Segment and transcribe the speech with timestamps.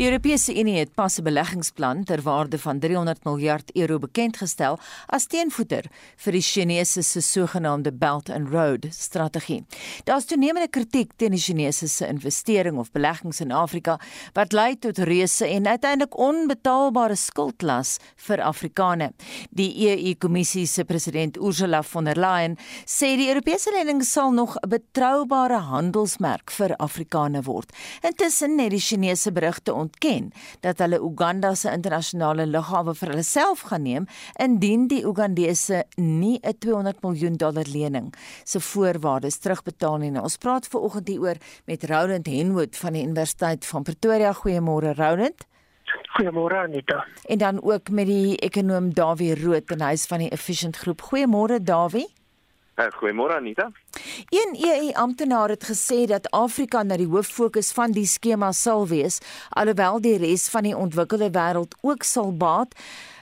[0.00, 4.78] Die Europese Unie het pas 'n beleggingsplan ter waarde van 300 miljard euro bekend gestel
[5.06, 5.84] as teenvoeter
[6.16, 9.64] vir die Chinese se sogenaamde Belt and Road strategie.
[10.04, 14.00] Daar's toenemende kritiek teen die Chinese se investering of beleggings in Afrika
[14.32, 19.12] wat lei tot reuse en uiteindelik onbetaalbare skuldlas vir Afrikane.
[19.50, 22.56] Die EU-kommissie se president Ursula von der Leyen
[22.86, 27.72] sê die Europese lening sal nog 'n betroubare handelsmerk vir Afrikane word.
[28.00, 30.30] Intussen het die Chinese berigte ontken
[30.60, 34.06] dat hulle Uganda se internasionale lughawe vir hulle self gaan neem
[34.38, 38.14] indien die Ugandese nie 'n 200 miljoen dollar lening
[38.44, 40.10] se voorwaardes terugbetaal nie.
[40.10, 41.36] Nou, ons praat ver oggend hieroor
[41.66, 44.32] met Roland Henwood van die Universiteit van Pretoria.
[44.32, 45.46] Goeiemôre Roland.
[46.16, 47.04] Goeiemôre Anita.
[47.26, 51.00] En dan ook met die ekonom Dawie Rood en hy's van die Efficient Groep.
[51.00, 52.19] Goeiemôre Dawie.
[52.80, 53.70] Uh, Goeiemôre Anita.
[54.28, 59.18] Een EU amptenaar het gesê dat Afrika na die hooffokus van die skema sal wees,
[59.50, 62.72] alhoewel die res van die ontwikkelde wêreld ook sal baat.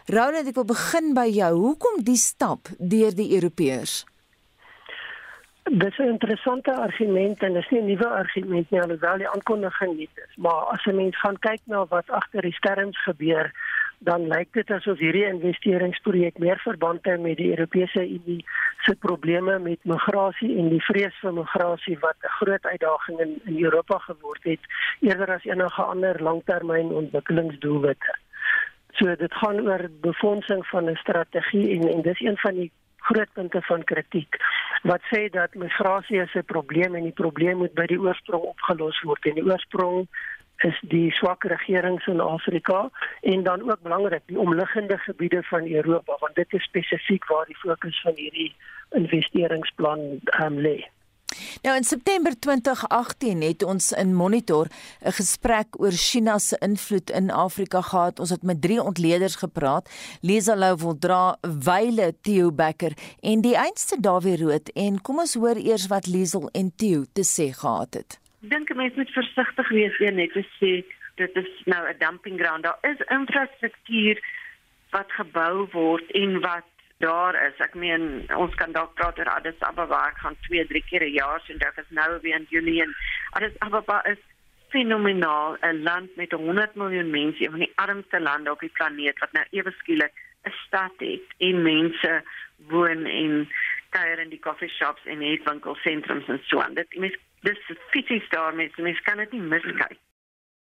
[0.06, 1.50] Roland, ek wil begin by jou.
[1.56, 4.04] Hoekom die stap deur die Europeërs?
[5.66, 9.28] Dit is 'n interessante argument en dit is nie 'n nuwe argument nie, alhoewel die
[9.28, 10.36] aankondiging nie is.
[10.36, 13.52] Maar as 'n mens gaan kyk na wat agter die skerms gebeur,
[13.98, 18.44] dan lyk dit asof hierdie investeringsprojek meer verband hou met die Europese Unie
[18.86, 23.64] se probleme met migrasie en die vrees vir migrasie wat 'n groot uitdaging in, in
[23.64, 24.60] Europa geword het,
[25.00, 28.14] eerder as enige ander langtermyn ontwikkelingsdoelwitte.
[28.92, 33.32] So dit gaan oor befondsing van 'n strategie en en dis een van die groot
[33.32, 34.36] punte van kritiek
[34.82, 39.00] wat sê dat migrasie is 'n probleem en die probleem moet by die oorsprong opgelos
[39.02, 40.08] word en die oorsprong
[40.64, 46.16] is die swak regerings in Afrika en dan ook belangrik die omliggende gebiede van Europa
[46.18, 48.54] want dit is spesifiek waar die fokus van hierdie
[48.90, 50.86] investeringsplan um, lê.
[51.62, 54.66] Nou in September 2018 het ons in Monitor
[55.04, 58.20] 'n gesprek oor China se invloed in Afrika gehad.
[58.20, 59.90] Ons het met drie ontleeders gepraat:
[60.20, 64.70] Lisa Lou Voldra, Wyle Theo Becker en die einste Dawie Rood.
[64.72, 68.18] En kom ons hoor eers wat Liesel en Theo te sê gehad het.
[68.38, 70.72] Ek dink mense moet versigtig wees een net te sê
[71.18, 72.62] dit is nou 'n dumping ground.
[72.62, 74.22] Daar is infrastruktuur
[74.90, 76.68] wat gebou word en wat
[76.98, 77.58] daar is.
[77.58, 81.40] Ek meen ons kan dalk praat oor Addis Ababa gaan 2, 3 keer 'n jaar
[81.40, 82.94] sien dit is nou weer in Junie en
[83.30, 84.22] Addis Ababa is
[84.68, 89.18] fenomenaal 'n land met 100 miljoen mense, een van die armste lande op die planeet
[89.18, 90.12] wat nou ewe skielik
[90.44, 92.22] 'n stad het en mense
[92.56, 93.48] woon en
[93.90, 96.74] kuier in die coffee shops en eet winkelsentrums en so aan.
[96.74, 97.16] Dit mens
[97.46, 97.58] dis
[97.90, 99.98] fisies daar mense, mens kan dit nie miskyk.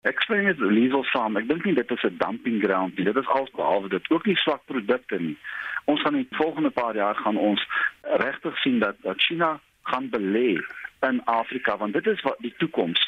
[0.05, 3.05] Ek sê net Liesel saam, ek dink nie dit is 'n dumping ground nie.
[3.05, 5.37] Dit is alsbehalwe dit ook nie swak produkte nie.
[5.85, 7.65] Ons gaan in die volgende paar jaar gaan ons
[8.03, 10.61] regtig sien dat dat China gaan belê
[11.01, 13.01] in Afrika want dit is wat die toekoms.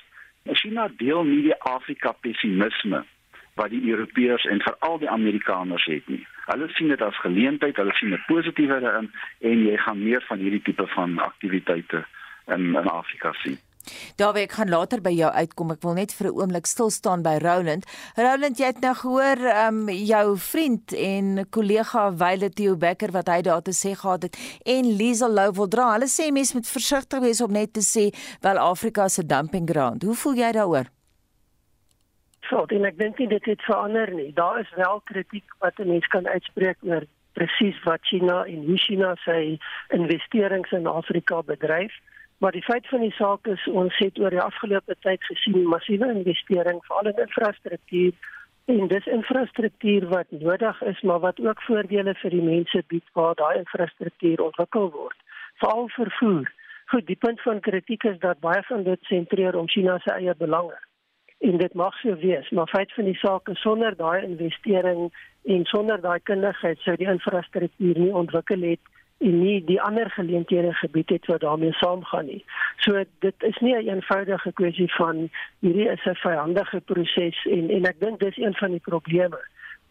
[0.44, 3.06] China deel nie die Afrika pessimisme
[3.56, 6.26] wat die Europeërs en veral die Amerikaners het nie.
[6.46, 9.12] Hulle sien dit as geleentheid, hulle sien 'n positiewe daarin
[9.42, 12.06] en jy gaan meer van hierdie tipe van aktiwiteite
[12.47, 13.59] in in Afrika sien.
[14.16, 15.72] Daar wil ek gaan later by jou uitkom.
[15.72, 17.85] Ek wil net vir 'n oomblik stil staan by Roland.
[18.16, 23.28] Roland, jy het nou gehoor ehm um, jou vriend en kollega Wyle Theo Becker wat
[23.28, 25.91] hy daar te sê gehad het en Liesel Lou wil dra.
[25.94, 30.03] Hulle sê mense moet versigtig wees om net te sê wel Afrika se dumping ground.
[30.03, 30.88] Hoe voel jy daaroor?
[32.50, 34.34] So, en ek dink dit het verander nie.
[34.34, 37.03] Daar is wel kritiek wat 'n mens kan uitspreek oor
[37.34, 39.59] presies wat China en hoe China sy
[39.90, 41.91] investerings in Afrika bedryf.
[42.38, 46.09] Maar die feit van die saak is ons het oor die afgelope tyd gesien massiewe
[46.14, 48.12] investering veral in infrastruktuur
[48.66, 53.34] en dis infrastruktuur wat nodig is maar wat ook voordele vir die mense bied waar
[53.40, 55.18] daai infrastruktuur ontwikkel word.
[55.64, 56.52] Veral vervoer.
[56.92, 60.36] Goed, die punt van kritiek is dat baie van dit sentreer om China se eie
[60.38, 60.78] belange.
[61.40, 65.09] En dit mag so wees, maar feit van die saak is sonder daai investering
[65.46, 70.74] en sonder daai kundigheid sou die infrastruktuur nie ontwikkel het en nie die ander geleenthede
[70.74, 72.46] gebied het wat daarmee saamgaan nie.
[72.78, 75.30] So dit is nie 'n een eenvoudige kwessie van
[75.60, 79.40] hierdie is 'n vyandige proses en en ek dink dis een van die probleme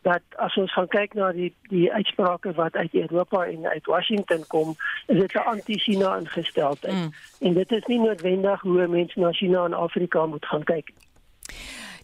[0.03, 4.45] dat as ons gaan kyk na die die uitsprake wat uit Europa en uit Washington
[4.47, 4.75] kom,
[5.07, 6.95] is dit 'n anti-China ingesteldheid.
[6.95, 7.13] Mm.
[7.41, 11.07] En dit is nie noodwendig hoe mense na China en Afrika moet gaan kyk nie.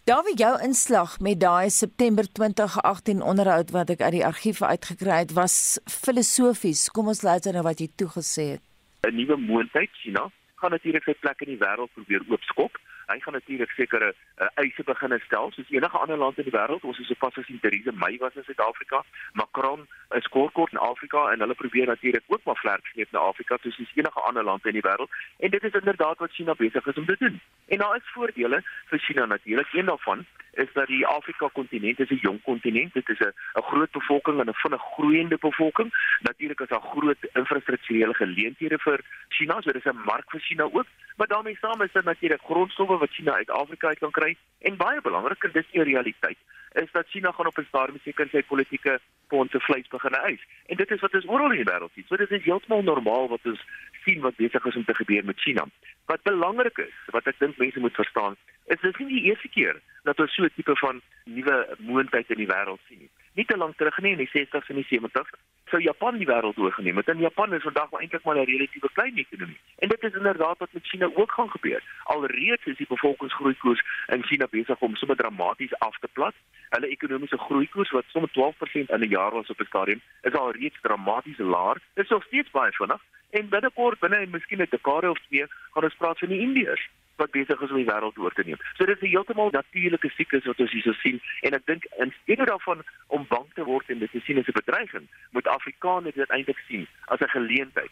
[0.05, 5.19] Daar wie jou inslag met daai September 2018 onderhoud wat ek uit die argiewe uitgekry
[5.21, 6.89] het was filosofies.
[6.91, 8.63] Kom ons luister na wat jy toegesê het.
[9.07, 10.25] 'n Nuwe moontlikheid, China,
[10.59, 12.79] gaan natuurlik sy plek in die wêreld probeer oopskop.
[13.12, 16.85] Hy gaan natuurlik sekere uh, eise begine stel soos enige ander land in die wêreld.
[16.85, 19.87] Ons is sopas as Theresa May was in Suid-Afrika, Macron
[20.17, 23.59] is kort kort in Afrika en hulle probeer natuurlik ook maar vlerk sleep na Afrika
[23.62, 25.11] soos enige ander land in die wêreld.
[25.38, 27.41] En dit is inderdaad wat China besig is om te doen.
[27.67, 29.73] En daar is voordele vir China natuurlik.
[29.73, 32.93] Een daarvan is dat die Afrika kontinent is 'n jong kontinent.
[32.93, 35.91] Dit is 'n 'n groot bevolking en 'n vinnig groeiende bevolking.
[36.20, 40.87] Natuurlik is daar groot infrastrukturele geleenthede vir China, so dis 'n mark vir China ook.
[41.17, 44.33] Maar daarmee saam is dit natuurlik grondstowwe wat China uit Afrika uit kan kry
[44.69, 46.39] en baie belangriker dis die realiteit
[46.73, 50.43] is dat China gaan op 'n stadium seker sy politieke fondse vleis begin eis.
[50.67, 52.05] En dit is wat ons oral in die wêreld sien.
[52.09, 53.63] So dit is heeltemal normaal wat ons
[54.05, 55.67] sien wat besig is om te gebeur met China.
[56.07, 59.81] Wat belangrik is, wat ek dink mense moet verstaan, is dit nie die eerste keer
[60.03, 63.11] dat ons so 'n tipe van nuwe moontlikheid in die wêreld sien nie.
[63.34, 65.31] Nie te lank terug nie in die 60s en die 70s
[65.73, 67.08] sou Japan die wêreld oorgeneem het.
[67.08, 69.61] En Japan is vandag maar eintlik maar 'n relatiewe klein ekonomie.
[69.79, 71.82] En dit is inderdaad wat met China ook gaan gebeur.
[72.02, 76.34] Alreeds is die bevolkingsgroeikoers in China besig om sommer dramaties af te plat.
[76.69, 80.52] Hulle ekonomiese groeikoers wat sommer 12% in 'n jaar was op 'n stadium, is al
[80.52, 81.76] reeds dramaties laer.
[81.94, 85.84] Dit is nog steeds baie vinnig en binnekort binne miskien 'n dekade of twee gaan
[85.84, 88.61] ons praat van die Indiërs wat besig is om die wêreld oor te neem.
[88.76, 92.14] So dit is 'n heeltemal natuurlike siklus wat ons hierso sien en ek dink in
[92.23, 96.14] steede daarvan om bang te word en dit te sien as 'n bedreiging, moet Afrikaners
[96.14, 97.91] dit eintlik sien as 'n geleentheid.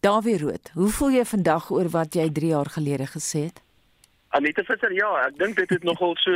[0.00, 3.65] Dawie Rood, hoe voel jy vandag oor wat jy 3 jaar gelede gesê het?
[4.36, 6.32] Anita Visser, ja, ek dink dit het nogal so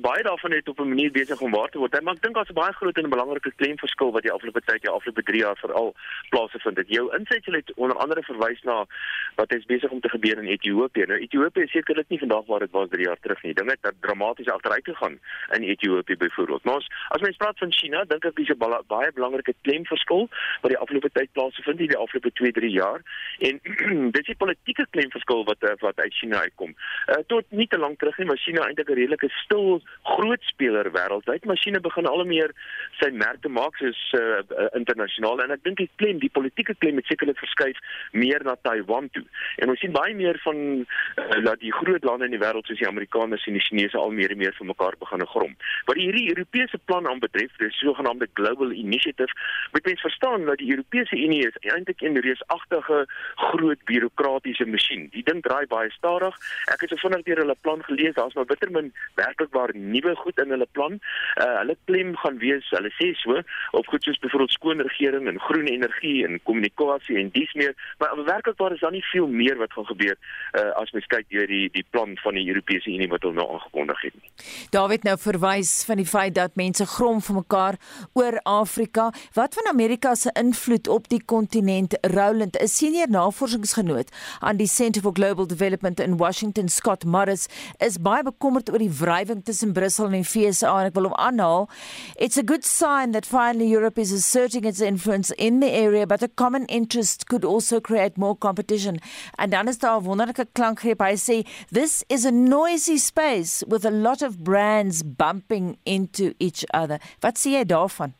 [0.00, 2.02] baie daarvan het op 'n manier besig om waar te word.
[2.02, 4.90] Maar ek dink daar's 'n baie groot en belangrike klemverskil wat die afgelope tyd, die
[4.90, 5.94] afgelope 3 jaar veral
[6.30, 6.88] plaasgevind het.
[6.88, 8.86] Jou insetsel het onder andere verwys na
[9.34, 11.04] wat is besig om te gebeur in Ethiopië.
[11.06, 13.54] Nou Ethiopië is sekerlik nie vandag waar dit was 3 jaar terug nie.
[13.54, 15.18] Dinge het dramaties agteruit gegaan
[15.52, 16.64] in Ethiopië byvoorbeeld.
[16.64, 20.28] Maar as, as mens praat van China, dink ek dis 'n baie belangrike klemverskil
[20.60, 23.00] wat die afgelope tyd plaasgevind het, die afgelope 2-3 jaar.
[23.38, 23.60] En
[24.16, 26.74] dis die politieke klemverskil wat wat uit China uitkom.
[27.06, 29.82] Uh, tot nie te lank terug nie, maar China eintlik 'n redelike stil
[30.14, 31.46] groot speler wêreldwyd.
[31.50, 32.52] Masjiene begin al meer
[33.00, 34.42] sy merke maak soos uh,
[34.78, 37.78] internasionaal en ek dink die klem, die politieke klem het sekerlik verskuif
[38.12, 39.24] meer na Taiwan toe.
[39.62, 42.78] En ons sien baie meer van uh, dat die groot lande in die wêreld soos
[42.78, 45.56] die Amerikaners en die Chinese al meer en meer vir mekaar begin grom.
[45.88, 49.32] Wat die hierdie Europese plan aanbetref, die sogenaamde Global Initiative,
[49.72, 53.06] moet mens verstaan dat die Europese Unie is eintlik 'n reusagtige
[53.50, 55.08] groot bureaukratiese masjien.
[55.10, 56.34] Die ding draai baie stadig.
[56.72, 60.14] Ek het so vinnig deur hulle plan gelees, daar's maar bitter min werklik waar nuwe
[60.16, 60.98] goed in hulle plan.
[61.40, 63.40] Uh hulle klem gaan wees, hulle sê so,
[63.72, 68.24] op goed soos byvoorbeeld skoon regering en groen energie en kommunikasie en dis meer, maar
[68.24, 70.16] werklik waar is daar nie veel meer wat gaan gebeur
[70.60, 73.46] uh as mens kyk deur die die plan van die Europese Unie wat hulle nou
[73.54, 74.32] aangekondig het nie.
[74.70, 77.78] David nou verwys van die feit dat mense grom vir mekaar
[78.12, 79.10] oor Afrika.
[79.34, 81.98] Wat van Amerika se invloed op die kontinent?
[82.00, 84.10] Roland, 'n senior navorsingsgenoot
[84.40, 87.48] aan die Center for Global Development in Washington, Scott Morris
[87.78, 91.16] is baie bekommerd oor die wrywing tussen Brussel en die FSA en ek wil hom
[91.20, 91.68] aanhaal.
[92.16, 96.22] It's a good sign that finally Europe is asserting its influence in the area but
[96.22, 99.00] a common interest could also create more competition.
[99.36, 101.00] En dan is daar 'n wonderlike klankgreep.
[101.00, 106.64] Hy sê this is a noisy space with a lot of brands bumping into each
[106.72, 107.00] other.
[107.20, 108.14] Wat sê jy daarvan?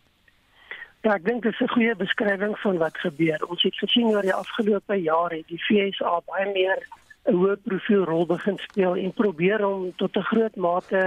[1.04, 3.40] Ja, ek dink dit is 'n goeie beskrywing van wat gebeur.
[3.48, 6.80] Ons het gesien oor die afgelope jare het die FSA baie meer
[7.24, 11.02] 'n hoë profiel rol begin speel en probeer om tot 'n groot mate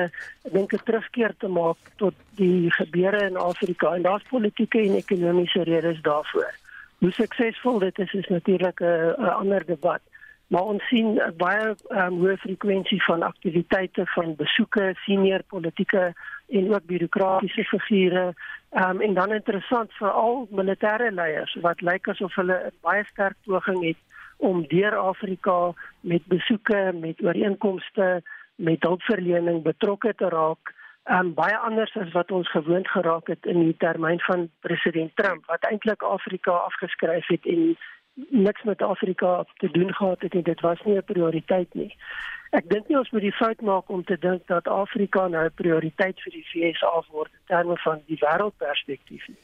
[0.52, 5.64] dink 'n terugkeer te maak tot die gebeure in Afrika en daar's politieke en ekonomiese
[5.64, 6.54] redes daarvoor.
[7.00, 10.02] Hoe suksesvol dit is is natuurlik 'n ander debat.
[10.48, 16.14] Maar ons sien baie um, hoë frekwensie van aktiwiteite van besoeke, senior politieke
[16.48, 18.34] en ook bureaukratiese figure.
[18.72, 23.36] Um, en dan interessant vir al militêre leiers wat lyk asof hulle 'n baie sterk
[23.46, 24.07] poging het
[24.38, 28.22] om deur Afrika met besoeke, met ooreenkomste,
[28.56, 30.74] met hulpverlening betrokke te raak.
[31.06, 35.46] Um baie anders as wat ons gewoond geraak het in die termyn van president Trump
[35.46, 37.78] wat eintlik Afrika afgeskryf het en
[38.30, 41.96] niks met Afrika te doen gehad het en dit was nie 'n prioriteit nie.
[42.52, 45.54] Ek dink nie ons moet die fout maak om te dink dat Afrika nou 'n
[45.56, 49.38] prioriteit vir die VS word in terme van die wêreldperspektief nie.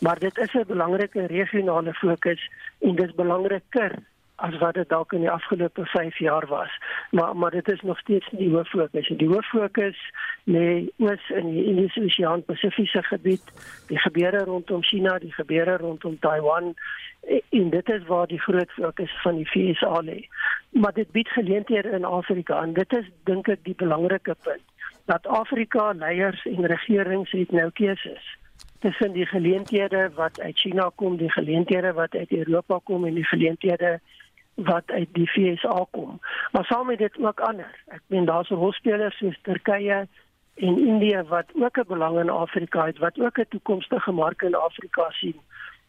[0.00, 3.92] Maar dit is 'n belangrike regionale fokus en dit is belangriker
[4.36, 6.70] as wat dit dalk in die afgelope 5 jaar was.
[7.10, 9.18] Maar maar dit is nog steeds nie die hoof fokus nie.
[9.18, 9.98] Die hoof fokus
[10.44, 13.52] lê oos in die Indiese Oseaan Pasifiese gebied,
[13.86, 16.74] die gebeure rondom China, die gebeure rondom Taiwan
[17.50, 20.20] en dit is waar die groot fokus van die FSA lê.
[20.70, 24.72] Maar dit bied geleenthede in Afrika en dit is dink ek die belangrike punt
[25.04, 28.38] dat Afrika leiers en regerings het nou keuses
[28.84, 33.24] tussen die geleenthede wat uit China kom, die geleenthede wat uit Europa kom en die
[33.24, 34.00] geleenthede
[34.54, 36.20] wat uit die FSA kom.
[36.52, 37.82] Maar saam met dit ook ander.
[37.86, 40.06] Ek meen daar's rolspelers soos Turkye
[40.54, 44.54] en Indië wat ook 'n belang in Afrika het, wat ook 'n toekomstige mark in
[44.54, 45.40] Afrika sien.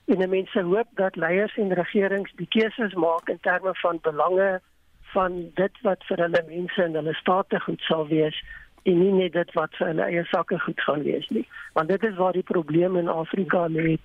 [0.05, 4.61] En mense hoop dat leiers en regerings die keuses maak in terme van belange
[5.01, 8.43] van dit wat vir hulle mense en hulle state goed sal wees
[8.83, 11.47] en nie net dit wat vir hulle eie sakke goed gaan wees nie.
[11.73, 13.97] Want dit is waar die probleem in Afrika lê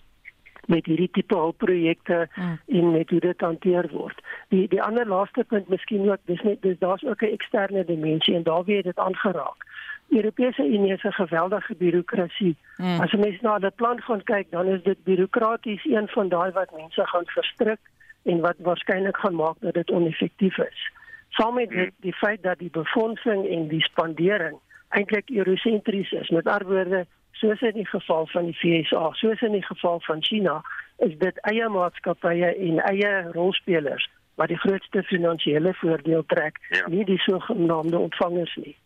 [0.67, 2.59] met hierdie tipe hulpprojekte mm.
[2.67, 4.21] en met hoe dit hanteer word.
[4.49, 8.35] Die die ander laaste punt miskien ook dis net dis daar's ook 'n eksterne dimensie
[8.35, 9.67] en daar word dit aangeraak.
[10.09, 12.57] Europese Unie 'n geweldige bureaukrasie.
[12.76, 13.00] Mm.
[13.00, 16.50] As jy mens na die plan gaan kyk, dan is dit bureaukraties een van daai
[16.52, 17.79] wat mense gaan verstrik
[18.23, 20.90] en wat waarskynlik gaan maak dat dit oneffektief is.
[21.29, 26.29] Saam met dit die feit dat die befondsing en die spandering eintlik eurosentries is.
[26.29, 27.07] Met ander woorde,
[27.40, 30.61] soos in die geval van die FSA, soos in die geval van China,
[31.04, 34.09] is dit eie maatskappye en eie rolspelers
[34.40, 36.87] wat die grootste finansiële voordeel trek, ja.
[36.88, 38.76] nie die sogenaamde ontvangers nie.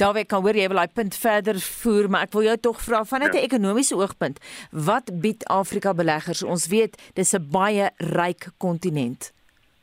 [0.00, 2.80] Daar weet kan hoor jy wil daai punt verder voer, maar ek wil jou tog
[2.80, 3.48] vra vanuit 'n ja.
[3.48, 4.40] ekonomiese oogpunt,
[4.72, 6.42] wat bied Afrika beleggers?
[6.42, 9.32] Ons weet dis 'n baie ryk kontinent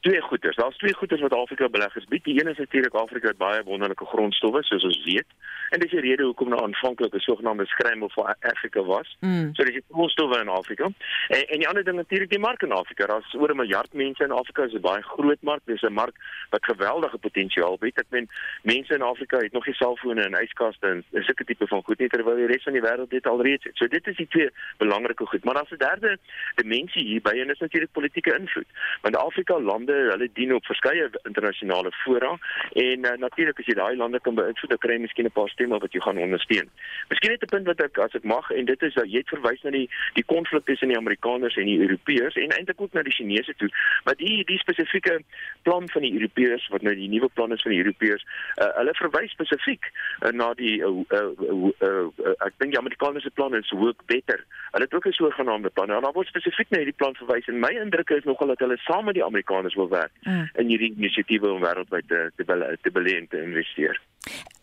[0.06, 0.56] twee goeders.
[0.56, 2.24] Daar's twee goeders wat Afrika beleggers bied.
[2.24, 5.30] Die een is natuurlik Afrika het baie wonderlike grondstowwe soos ons weet.
[5.70, 9.18] En dis die rede hoekom nou aanvanklik 'n sogenaamde skrymel vir Afrika was.
[9.20, 9.50] Mm.
[9.54, 10.84] So dis die grondstowwe in Afrika.
[11.28, 13.06] En en die ander ding natuurlik die mark in Afrika.
[13.06, 14.62] Daar's oor 'n miljard mense in Afrika.
[14.62, 15.62] Dit is 'n baie groot mark.
[15.66, 16.16] Dis 'n mark
[16.50, 17.98] wat geweldige potensiaal bied.
[17.98, 18.30] Ek meen
[18.62, 22.10] mense in Afrika het nog nie selfone en yskaste en sulke tipe van goed nie
[22.10, 23.76] terwyl die res van die wêreld dit alreeds het.
[23.76, 25.44] So dit is die twee belangrike goed.
[25.44, 26.18] Maar daar's 'n derde
[26.56, 28.68] dimensie hierby en dit is natuurlik politieke invloed.
[29.02, 32.38] Want Afrika lande hulle dien op verskeie internasionale fora
[32.74, 35.50] en uh, natuurlik as jy daai lande kan beïnvloed, dan kry jy miskien 'n paar
[35.50, 36.70] stemme wat jy gaan ondersteun.
[37.10, 39.34] Miskien net 'n punt wat ek as ek mag en dit is dat jy het
[39.34, 43.04] verwys na die die konflik tussen die Amerikaners en die Europeërs en eintlik ook na
[43.04, 43.70] die Chinese toe.
[44.04, 45.22] Maar die die spesifieke
[45.64, 48.26] plan van die Europeërs wat nou die nuwe plan is van die Europeërs,
[48.62, 52.80] uh, hulle verwys spesifiek uh, na die uh, uh, uh, uh, uh, ek dink die
[52.80, 54.46] Amerikaners plan is work beter.
[54.72, 55.88] Hulle het ook 'n sogenaamde plan.
[55.88, 58.78] Nou, daar word spesifiek na hierdie plan verwys en my indruk is nogal dat hulle
[58.78, 60.50] saam met die Amerikaners wil werk mm.
[60.62, 64.00] in hierdie inisiatiewe om wêreldwyd te te te belê en te investeer.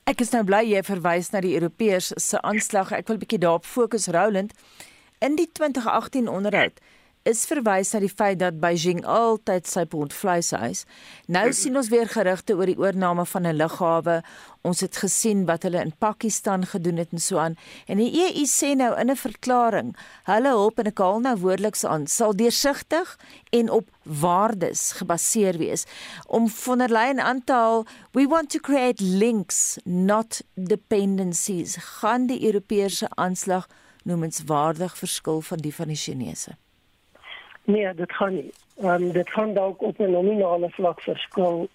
[0.05, 2.93] Ek is nou bly jy verwys na die Europeërs se aanslag.
[2.93, 4.53] Ek wil 'n bietjie daarop fokus Roland.
[5.21, 6.81] In die 2018 onderhoud
[7.29, 10.83] is verwys na die feit dat Beijing altyd sy pond vleis eis.
[11.31, 14.23] Nou sien ons weer gerugte oor die oorneem van 'n lughawe.
[14.63, 17.57] Ons het gesien wat hulle in Pakistan gedoen het en so aan.
[17.87, 21.85] En die EU sê nou in 'n verklaring, hulle hulp en ek haal nou woordeliks
[21.85, 23.19] aan, sal deursigtig
[23.51, 25.85] en op waardes gebaseer wees
[26.27, 31.77] om von der Leyen aan te haal, we want to create links, not dependencies.
[31.77, 33.69] Gaan die Europese aanslag
[34.05, 36.57] noemenswaardig verskil van die van die Chinese?
[37.65, 38.53] Nee, dit gaan nie.
[38.81, 41.69] Ehm um, dit gaan dalk op 'n nominale vlak verskil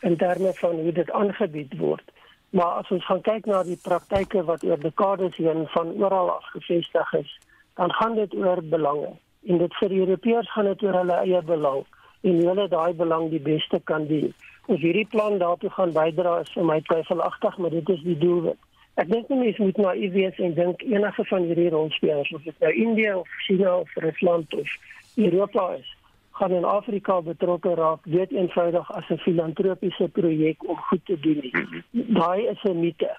[0.00, 2.12] in terme van hoe dit aangebied word.
[2.50, 6.44] Maar as ons gaan kyk na die praktyke wat oor dekades heen van oral af
[6.44, 7.38] gevestig is,
[7.74, 9.12] dan gaan dit oor belange.
[9.46, 11.84] En dit vir Europeërs gaan dit oor hulle eie belang
[12.20, 14.34] en hulle daai belang die beste kan dien.
[14.66, 18.52] Of hierdie plan daartoe gaan bydra is vir my twyfelagtig, maar dit is die doel.
[19.00, 22.58] Ek dink nie mens moet nou iewers en dink enige van hierdie rolspelers of dit
[22.60, 24.76] nou Indië of China of Rusland of
[25.14, 25.96] Europa is,
[26.30, 31.52] gaan in Afrika betrokke raak, weet eenvoudig as 'n filantropiese projek om goed te doen.
[31.90, 33.16] Daai is 'n mite.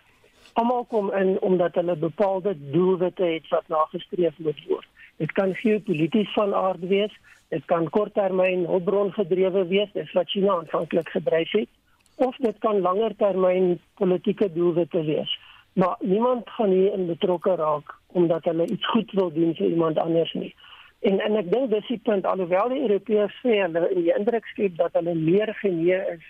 [0.54, 4.88] Almal kom in omdat hulle bepaalde doelwitte het wat nagestreef moet word.
[5.18, 7.14] Dit kan geopolities van aard wees,
[7.48, 11.70] dit kan korttermyn hulpbron gedrewe wees, dis wat China aanvanklik gedryf het,
[12.16, 15.40] of dit kan langertermyn politieke doelwitte wees.
[15.74, 19.98] Maar niemand gaan hier in betrokke raak omdat hulle iets goed wil doen vir iemand
[19.98, 20.56] anders nie.
[21.04, 24.46] En en ek dink dis die punt alhoewel die Europeërs sê hulle in die indruk
[24.54, 26.28] skep dat hulle meer genee is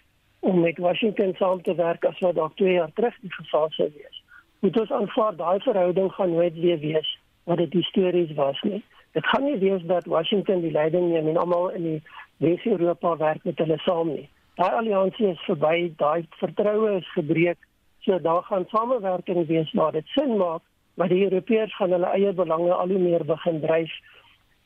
[0.49, 3.85] om met Washington saam te werk as wat dalk 2 jaar terug die geval sou
[3.93, 4.17] wees.
[4.65, 7.11] Moet ons aanvaar daai verhouding gaan nooit weer wees
[7.51, 8.79] wat dit histories was nie.
[9.13, 12.01] Dit gaan nie wees dat Washington die leiding neem en almal in die
[12.41, 14.25] Wes-Europa werk met hulle saam nie.
[14.57, 17.61] Daai alliansie is verby, daai vertroue is gebreek.
[18.01, 20.65] So daar gaan samewerking wees waar dit sin maak,
[20.97, 23.93] maar die Europeërs gaan hulle eie belange al hoe meer begin dryf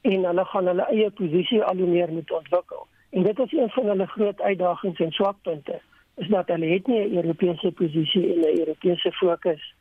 [0.02, 2.88] en hulle gaan hulle eie posisie al hoe meer moet ontwikkel.
[3.10, 5.80] En dit is een van hulle groot uitdagings en swakpunte
[6.16, 9.74] is dat hulle het nie 'n Europese posisie en 'n Europese fokus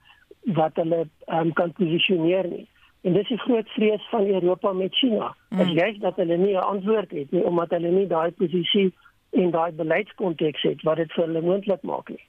[0.43, 2.67] wat hulle um, kan posisioneer nie.
[3.01, 5.37] En dis die groot vrees van Europa met China.
[5.49, 5.59] Mm.
[5.59, 8.95] Dit is dat hulle nie 'n antwoord het nie omdat hulle nie daai posisie
[9.31, 12.25] en daai beleidskonteks het wat dit vir hulle moontlik maak nie.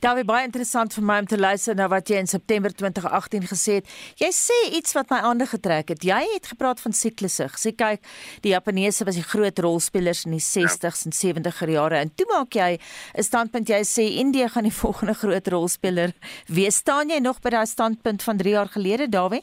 [0.00, 3.46] Daar was baie interessant vir my om te luister na wat jy in September 2018
[3.50, 3.92] gesê het.
[4.20, 6.04] Jy sê iets wat my aandag getrek het.
[6.04, 7.48] Jy het gepraat van siklusse.
[7.60, 8.04] Sê kyk,
[8.44, 10.92] die Japaneese was die groot rolspelers in die 60s ja.
[11.08, 15.14] en 70er jare en toe maak jy 'n standpunt jy sê Indië gaan die volgende
[15.14, 16.12] groot rolspeler
[16.46, 16.76] wees.
[16.82, 19.42] Staan jy nog by daai standpunt van 3 jaar gelede, Dawie?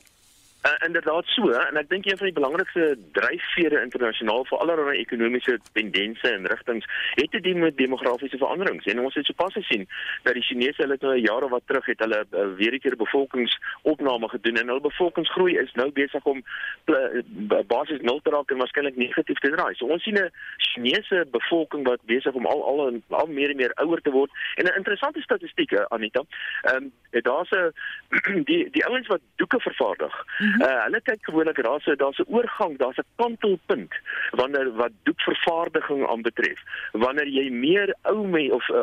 [0.64, 5.54] Uh, inderdaad so en ek dink een van die belangrikste dryfvere internasionaal vir allerlei ekonomiese
[5.72, 9.86] tendense en rigtings het te doen met demografiese veranderings en ons het sopas gesien
[10.26, 14.30] dat die Chinese hulle nou jare wat terug het hulle uh, weer 'n keer bevolkingsopname
[14.34, 16.44] gedoen en hulle bevolkingsgroei is nou besig om
[16.92, 19.76] uh, basies nul te raak en waarskynlik negatief te draai.
[19.76, 23.72] So ons sien 'n Chinese bevolking wat besig om al al, al meer en meer
[23.76, 26.24] ouer te word en 'n interessante statistieke Anita.
[26.62, 26.92] Ehm um,
[27.24, 27.72] daar's 'n
[28.50, 30.26] die die ouens wat doeke vervaardig.
[30.40, 30.62] Mm -hmm.
[30.62, 33.94] uh, hulle kyk gewoonlik daar's 'n daar's 'n oorgang, daar's 'n kantelpunt
[34.32, 36.60] wanneer wat doekvervaardiging aanbetref.
[36.92, 38.82] Wanneer jy meer ou me of uh,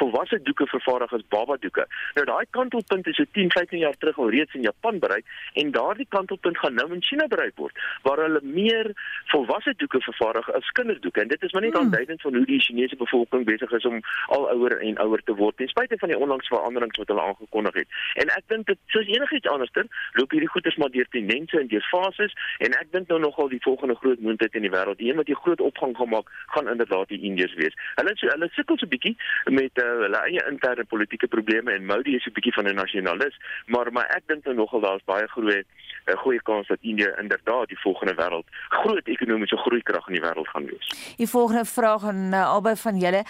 [0.00, 1.86] volwasse doeke vervaardig as baba doeke.
[2.14, 5.70] Nou daai kantelpunt is so 10, 15 jaar terug al reeds in Japan bereik en
[5.70, 8.92] daardie kantelpunt gaan nou in China bereik word waar hulle meer
[9.24, 11.20] volwasse doeke vervaardig as kinderdoeke.
[11.20, 11.82] En dit is maar net hmm.
[11.82, 15.56] aanduidend van hoe die Chinese bevolking besig is om al ouer en ouer te word
[15.56, 17.88] ten spyte van die onlangse veranderings wat hulle aangekondig het.
[18.14, 21.86] En ek dink dit soos enigiets anderster loop hierdie goeders maar deur tendense en deur
[21.90, 25.16] fases en ek dink nou nogal die volgende groot moontlikheid in die wêreld, die een
[25.16, 27.76] wat die groot opgang gaan maak, gaan inderdaad die Indiërs wees.
[27.94, 29.16] Hulle so hulle sukkel so 'n bietjie
[29.50, 32.74] met uh, hulle eie interne politieke probleme en Modi is so 'n bietjie van 'n
[32.74, 35.66] nasionalis, maar maar ek dink nou nogal daar's baie groot
[36.06, 40.48] 'n goeie kans dat Indië inderdaad die volgende wêreld groot ekonomiese groeikrag in die wêreld
[40.48, 41.14] gaan wees.
[41.16, 43.24] Die volgende vraag aan uh, albei van julle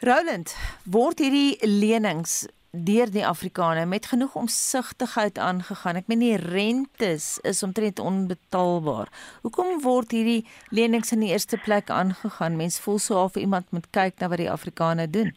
[0.00, 5.98] Roland, word hierdie lenings deur die Afrikaners met genoeg omsigtigheid aangegaan.
[5.98, 9.10] Ek meen die rentes is omtrent onbetaalbaar.
[9.42, 12.56] Hoekom word hierdie lenings in die eerste plek aangegaan?
[12.56, 15.34] Mens voel so of iemand moet kyk na wat die Afrikaners doen.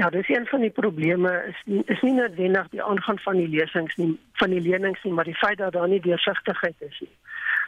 [0.00, 3.48] Ja, dis een van die probleme is nie, is nie noodwendig die aangaan van die
[3.48, 7.12] lesings nie, van die lenings nie, maar die feit dat daar nie deursigtigheid is nie.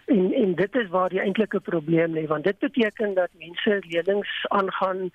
[0.07, 4.33] En en dit is waar die eintlike probleem lê, want dit beteken dat mense lenings
[4.49, 5.11] aangaan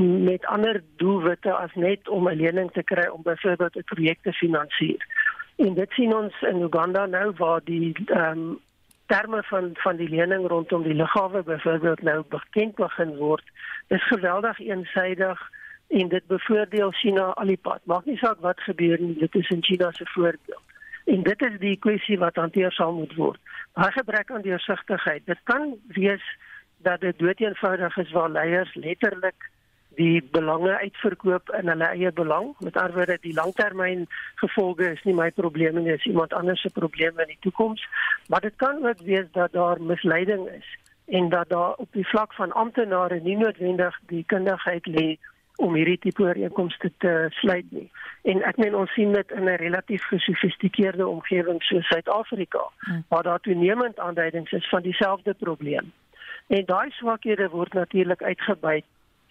[0.00, 4.32] met ander doelwitte as net om 'n lening te kry om byvoorbeeld 'n projek te
[4.32, 5.06] finansier.
[5.56, 8.58] En dit sien ons in Uganda nou waar die ehm um,
[9.06, 13.44] terme van van die lening rondom die lughawe byvoorbeeld nou bekend begin word.
[13.86, 15.50] Dis geweldig eensaidig
[15.88, 17.80] en dit bevoordeel China alipad.
[17.84, 20.60] Maak nie saak wat gebeur nie, dit is in China se voordeel.
[21.04, 23.40] En dit is die kwessie wat hanteer sal moet word.
[23.74, 25.26] Daar gebrek aan deursigtigheid.
[25.26, 26.36] Dit kan wees
[26.76, 29.50] dat dit doeteenvoudig is waar leiers letterlik
[29.96, 32.54] die belange uitverkoop in hulle eie belang.
[32.58, 34.06] Met ander woorde, die langtermyn
[34.42, 37.82] gevolge is nie my probleem nie, dis iemand anders se probleem in die toekoms.
[38.28, 40.78] Maar dit kan ook wees dat daar misleiding is
[41.10, 45.18] en dat daar op die vlak van amptenare nie noodwendig die kundigheid lê
[45.60, 47.88] om hierdie tipe ooreenkomste te sluit nie.
[48.22, 53.04] En ek meen ons sien dit in 'n relatief gesofistikeerde omgewing soos Suid-Afrika, hmm.
[53.08, 55.92] waar daar toenemend aanduidings is van dieselfde probleem.
[56.46, 58.84] En daai swakhede word natuurlik uitgebuit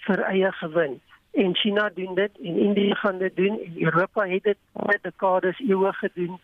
[0.10, 0.98] vir eie gewin.
[1.32, 5.60] En China doen dit en Indië gaan dit doen en Europa het dit met dekades
[5.60, 6.40] eeue gedoen.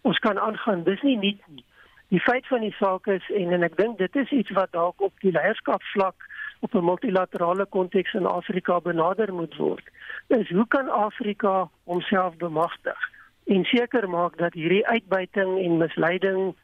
[0.00, 1.64] Ons kan aangaan, dis nie nuut nie.
[2.10, 5.00] Die feit van die saak is en en ek dink dit is iets wat dalk
[5.00, 6.26] op die leierskapsvlak
[6.60, 9.86] op 'n multilaterale konteks in Afrika benader moet word.
[10.26, 12.98] Is hoe kan Afrika homself bemagtig
[13.46, 16.54] en seker maak dat hierdie uitbuiting en misleiding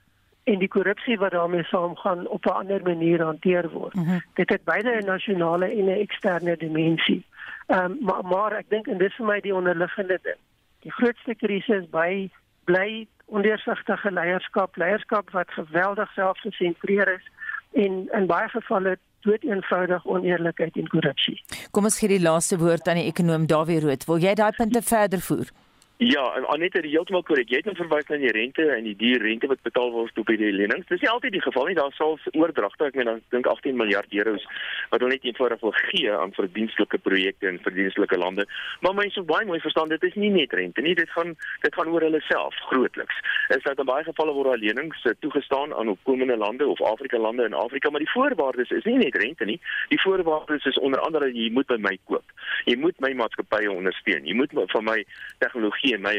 [0.47, 3.95] en die korrupsie wat daarmee saamgaan op 'n ander manier hanteer word.
[3.95, 4.23] Mm -hmm.
[4.35, 7.25] Dit het beide 'n nasionale en 'n eksterne dimensie.
[7.67, 10.41] Ehm um, maar maar ek dink en dis vir my die onderliggende ding.
[10.81, 12.31] Die grootste krisis by
[12.65, 17.31] bly ondeursigtige leierskap, leierskap wat geweldig selfgesentreer is
[17.73, 21.43] en in baie gevalle dood eenvoudig oneerlikheid en korrupsie.
[21.71, 24.05] Kom ons gee die laaste woord aan die ekonom Dawie Rood.
[24.05, 25.51] Wil jy daai punte verder voer?
[25.97, 27.49] Ja, Anette, jy heeltemal korrek.
[27.49, 30.29] Jy het nou verwys na die rente en die duur rente wat betaal word op
[30.29, 30.85] die lenings.
[30.91, 31.77] Dis nie altyd die geval nie.
[31.79, 34.45] Daar sal oordragte, ek meen dan dink 18 miljard euros
[34.91, 38.45] wat hulle net eenvoudig wil gee aan verdienstelike projekte in verdienstelike lande.
[38.85, 40.93] Maar mense moet baie mooi verstaan, dit is nie net rente nie.
[41.01, 41.33] Dit gaan
[41.65, 43.25] dit gaan oor hulle self grootliks.
[43.57, 47.17] Is dat in baie gevalle word daar lenings eh, toegestaan aan opkomende lande of Afrika
[47.17, 49.57] lande in Afrika, maar die voorwaardes is nie net rente nie.
[49.89, 52.26] Die voorwaardes is onder andere jy moet by my koop.
[52.67, 54.25] Jy moet my maatskappye ondersteun.
[54.27, 54.99] Jy moet van my
[55.39, 56.15] tegnologie en my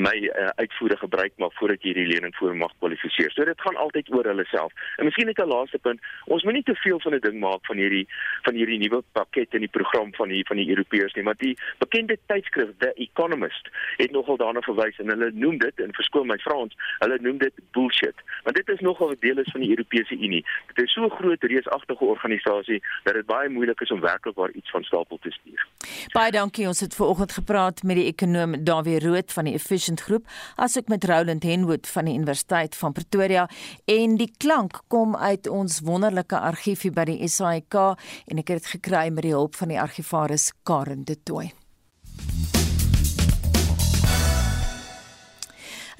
[0.00, 3.32] my uh, uitvoere gebruik maak voordat jy die lening voor mag kwalifiseer.
[3.34, 4.72] So dit gaan altyd oor hulle self.
[4.96, 7.76] En miskien net 'n laaste punt, ons moenie te veel van 'n ding maak van
[7.76, 8.06] hierdie
[8.42, 11.56] van hierdie nuwe pakket in die program van die van die Europeërs nie, want die
[11.78, 16.38] bekende tydskrif The Economist het nogal daarna verwys en hulle noem dit en verskoon my
[16.38, 18.16] Frans, hulle noem dit bullshit.
[18.42, 20.44] Want dit is nogal 'n deel is van die Europese Unie.
[20.74, 24.70] Dit is so groot reusagtige organisasie dat dit baie moeilik is om werklik waar iets
[24.70, 25.66] van stapel te stuur.
[26.14, 26.66] Baie dankie.
[26.68, 30.26] Ons het ver oggend gepraat met die ekonom Dawie Rood van die Efficient Groep,
[30.56, 33.46] asook met Roland Henwood van die Universiteit van Pretoria
[33.84, 38.74] en die klank kom uit ons wonderlike argiefie by die SAIK en ek het dit
[38.76, 41.50] gekry met die hulp van die argivaris Karen de Tooy.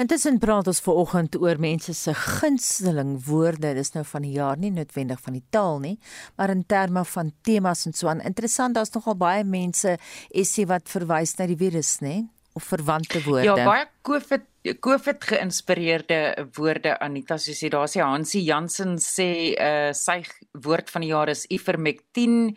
[0.00, 3.74] Intussen praat ons ver oggend oor mense se gunsteling woorde.
[3.76, 5.98] Dis nou van die jaar nie noodwendig van die taal nie,
[6.40, 8.24] maar in terme van temas en so aan.
[8.24, 9.98] Interessant, daar's nogal baie mense
[10.32, 12.22] essie wat verwys na die virus, nê?
[12.52, 13.46] of verwante woorde.
[13.46, 16.16] Ja, baie COVID COVID geïnspireerde
[16.52, 20.18] woorde Anita soos jy daar sê Hansie Jansen sê uh sy
[20.52, 22.50] woord van die jaar is Ivermectin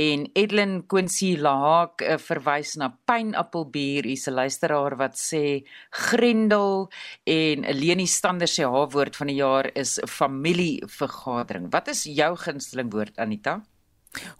[0.00, 4.08] en Edlin Quincy Laak uh, verwys na pineappelbier.
[4.08, 5.60] Hier's 'n luisteraar wat sê
[5.90, 6.88] Grendel
[7.26, 11.68] en Leni Stander sê haar woord van die jaar is familievergadering.
[11.70, 13.60] Wat is jou gunsteling woord Anita?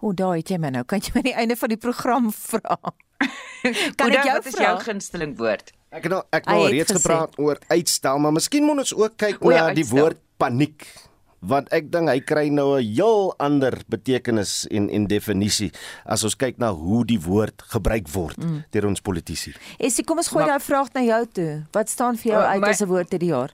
[0.00, 0.84] O, daai het jy my nou.
[0.84, 2.80] Kan jy my die einde van die program vra?
[4.00, 5.76] kan ek jou wat is jou gunsteling woord?
[5.92, 7.00] Ek het nou ek nou reeds gesê.
[7.00, 10.86] gepraat oor uitstel, maar miskien moet ons ook kyk o, ja, na die woord paniek
[11.42, 15.72] want ek dink hy kry nou 'n heel ander betekenis en en definisie
[16.06, 18.70] as ons kyk na hoe die woord gebruik word mm.
[18.70, 19.52] deur ons politici.
[19.78, 21.66] Esie, kom ons gooi daai vraag na jou toe.
[21.74, 23.50] Wat staan vir jou uh, uit my, as 'n woord hierdie jaar?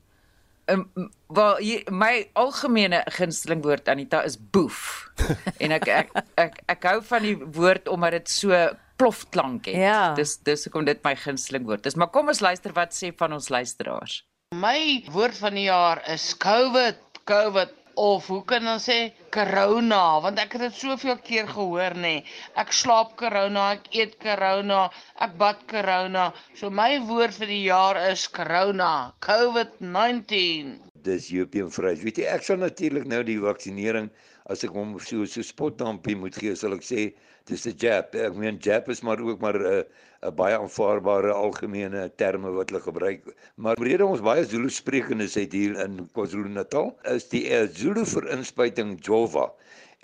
[0.69, 0.85] Um,
[1.33, 1.57] wel
[1.91, 5.09] my algemene gunsteling woord Anita is boef.
[5.65, 8.53] en ek ek, ek ek ek hou van die woord omdat dit so
[8.99, 9.79] plofklank het.
[9.79, 10.01] Ja.
[10.19, 11.97] Dis dis hoekom dit my gunsteling woord is.
[11.99, 14.23] Maar kom ons luister wat sê van ons luisteraars.
[14.57, 18.99] My woord van die jaar is COVID, COVID of hoe kan ons sê
[19.35, 22.15] corona want ek het dit soveel keer gehoor nê.
[22.63, 24.85] Ek slaap corona, ek eet corona,
[25.27, 26.29] ek bad corona.
[26.59, 28.93] So my woord vir die jaar is corona,
[29.27, 30.79] COVID-19.
[31.09, 32.05] Dis European phrase.
[32.07, 34.11] Weet jy, ek sal natuurlik nou die vaksinering
[34.49, 37.13] as ek hom so so spotdampie moet gee, sal ek sê
[37.49, 38.15] dis 'n jab.
[38.15, 39.83] Ek meen jab is maar ook maar 'n uh,
[40.27, 43.29] 'n baie aanvaarbare algemene terme wat hulle gebruik.
[43.57, 48.27] Maar rede ons baie Zulu sprekendes het hier in KwaZulu-Natal is die uh, Zulu vir
[48.35, 49.53] inspuiting Jova.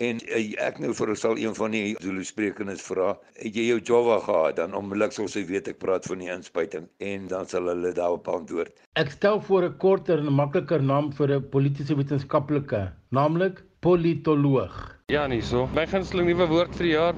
[0.03, 3.79] En uh, ek nou vir sal een van die Zulu sprekendes vra, het jy jou
[3.91, 4.55] Jova gehad?
[4.61, 8.27] Dan onmiddellik sal sy weet ek praat van die inspuiting en dan sal hulle daarop
[8.31, 8.71] antwoord.
[8.95, 14.95] Ek stel voor 'n korter en makliker naam vir 'n politieke wetenskaplike, naamlik politoloog.
[15.05, 15.67] Ja, nee so.
[15.77, 17.17] My gunsteling nuwe woord vir die jaar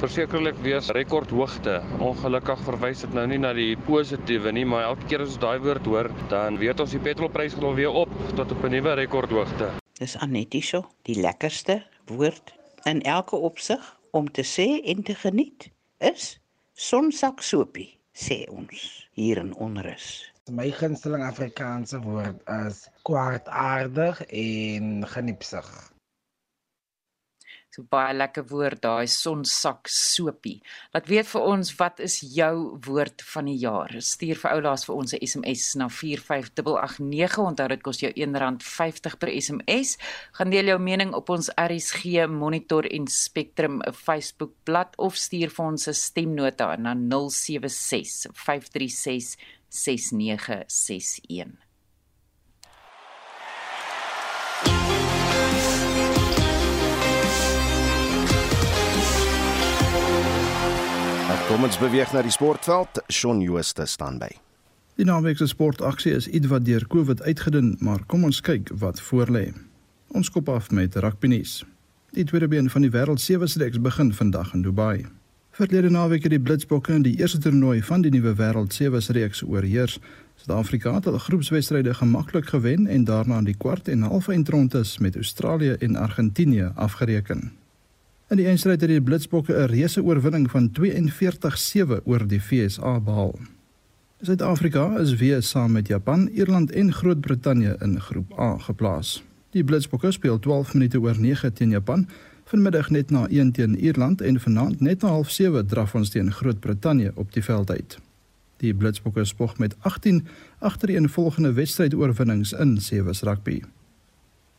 [0.00, 1.74] versekerlik wees rekordhoogte.
[2.00, 5.58] Ongelukkig verwys dit nou nie na die positiewe nie, maar elke keer as ons daai
[5.60, 9.68] woord hoor, dan weet ons die petrolprys gaan weer op tot op 'n nuwe rekordhoogte.
[10.00, 12.54] Dis Anetiso, die lekkerste woord
[12.88, 15.68] in elke opsig om te sê en te geniet
[16.00, 16.38] is
[16.72, 20.32] sonsak sopie, sê ons hier in onrus.
[20.48, 25.95] My gunsteling Afrikaanse woord is kwaadaardig en geniepsig.
[27.76, 30.62] So baie lekker woord daai sonsak sopie.
[30.94, 33.92] Laat weet vir ons wat is jou woord van die jaar.
[34.00, 37.36] Stuur vir oulaas vir ons 'n SMS na 45889.
[37.36, 39.98] Onthou dit kos jou R1.50 per SMS.
[40.32, 45.66] Gaan deel jou mening op ons RSG Monitor en Spectrum Facebook bladsy of stuur vir
[45.66, 49.36] ons 'n stemnota na 076 536
[49.68, 51.65] 6961.
[61.46, 62.98] Kom ons beweeg na die sportveld.
[63.06, 64.32] Shaun Jooste staan by.
[64.98, 69.52] Die naweek se sportaksie is ietwat deur COVID uitgedun, maar kom ons kyk wat voorlê.
[70.10, 71.60] Ons kop af met rugby nuus.
[72.18, 75.06] Die tweede been van die wêreld sewe reeks begin vandag in Dubai.
[75.54, 79.44] Verlede naweek het die Blitsbokke in die eerste toernooi van die nuwe wêreld sewe reeks
[79.46, 80.00] oorheers.
[80.42, 85.14] Suid-Afrika het hulle groepswedstryde gemaklik gewen en daarna in die kwart en halve eindrondes met
[85.14, 87.52] Australië en Argentinië afgereken.
[88.26, 93.38] In die eindstryd het die Blitsbokke 'n reuse oorwinning van 42-7 oor die VSA behaal.
[94.20, 99.22] Suid-Afrika is weer saam met Japan, Ierland en Groot-Brittanje in Groep A geplaas.
[99.50, 102.08] Die Blitsbokke speel 12 minute oor 9 teen Japan,
[102.44, 107.12] vanmiddag net na 1 teen Ierland en vanaand net na 07:30 draf ons teen Groot-Brittanje
[107.14, 107.98] op die veld uit.
[108.56, 110.26] Die Blitsbokke spog met 18
[110.58, 113.62] agtereenvolgende wedstrydoorwinnings in sewe rugby.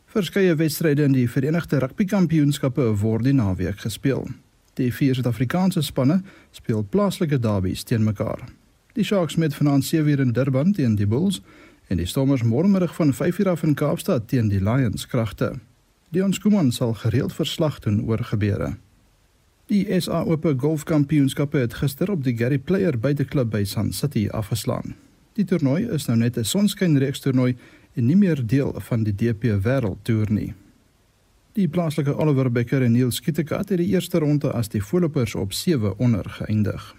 [0.08, 4.22] Verskeie wedstryde in die Verenigde Rugby Kampioenskappe word die naweek gespeel.
[4.80, 6.22] Die vier Suid-Afrikaanse spanne
[6.56, 8.40] speel plaaslike derbies teen mekaar.
[8.96, 11.42] Die Sharks met 7:00 in Durban teen die Bulls
[11.88, 15.58] en die Stormers môremiddag van 5:00 af in Kaapstad teen die Lions kragte.
[16.08, 18.76] Dion Skuman sal gereeld verslag doen oor gebeure.
[19.66, 24.94] Die SA Ope Golfkampioenskappe het gister op die Gary Player buiteklub by Sun City afgeslaan.
[25.38, 27.56] Die toernooi is nou net 'n sonskynreeks toernooi
[27.98, 30.52] en nie meer deel van die DP Wêreldtoer nie.
[31.58, 35.52] Die plaaslike Oliver Becker en Neil Skittekat het die eerste ronde as die voorlopers op
[35.52, 36.94] 7 onder geëindig.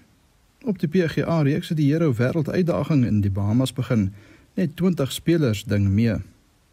[0.67, 4.09] Op die PGA reeks het die Hero Wêreld uitdaging in die Bahamas begin.
[4.59, 6.17] Net 20 spelers ding mee.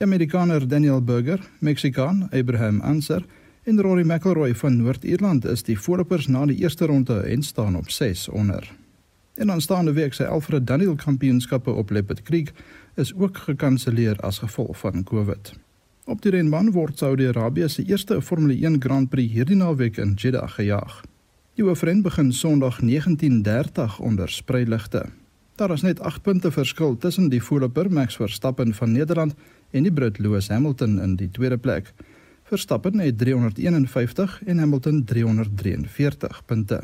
[0.03, 3.23] Amerikaner Daniel Berger, Meksikaan Abraham Anser
[3.63, 7.91] en Rory McIlroy van Noord-Ierland is die voorlopers na die eerste ronde en staan op
[7.91, 8.73] 6 onder.
[9.37, 12.53] En aanstaande week se Alfred Daniel Kampioenskappe op Leopard Creek
[12.97, 15.53] is ook gekanselleer as gevolg van COVID.
[16.05, 20.51] Op die renbaan word Saudi-Arabië se eerste Formule 1 Grand Prix hierdie naweek in Jeddah
[20.51, 21.03] gejaag.
[21.55, 25.05] Die oefenren begin Sondag 19:30 onder spreiligte.
[25.57, 29.35] Daar is net 8 punte verskil tussen die voorloper Max Verstappen van Nederland
[29.71, 31.93] en die Brit Lewis Hamilton in die tweede plek.
[32.43, 36.83] Verstappen het 351 en Hamilton 343 punte.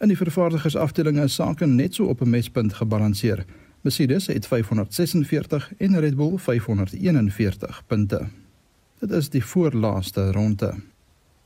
[0.00, 3.44] In die vervaardigersafdeling is sake net so op 'n mespunt gebalanseer.
[3.84, 8.26] Mercedes het 546 en Red Bull 541 punte.
[8.98, 10.74] Dit is die voorlaaste ronde.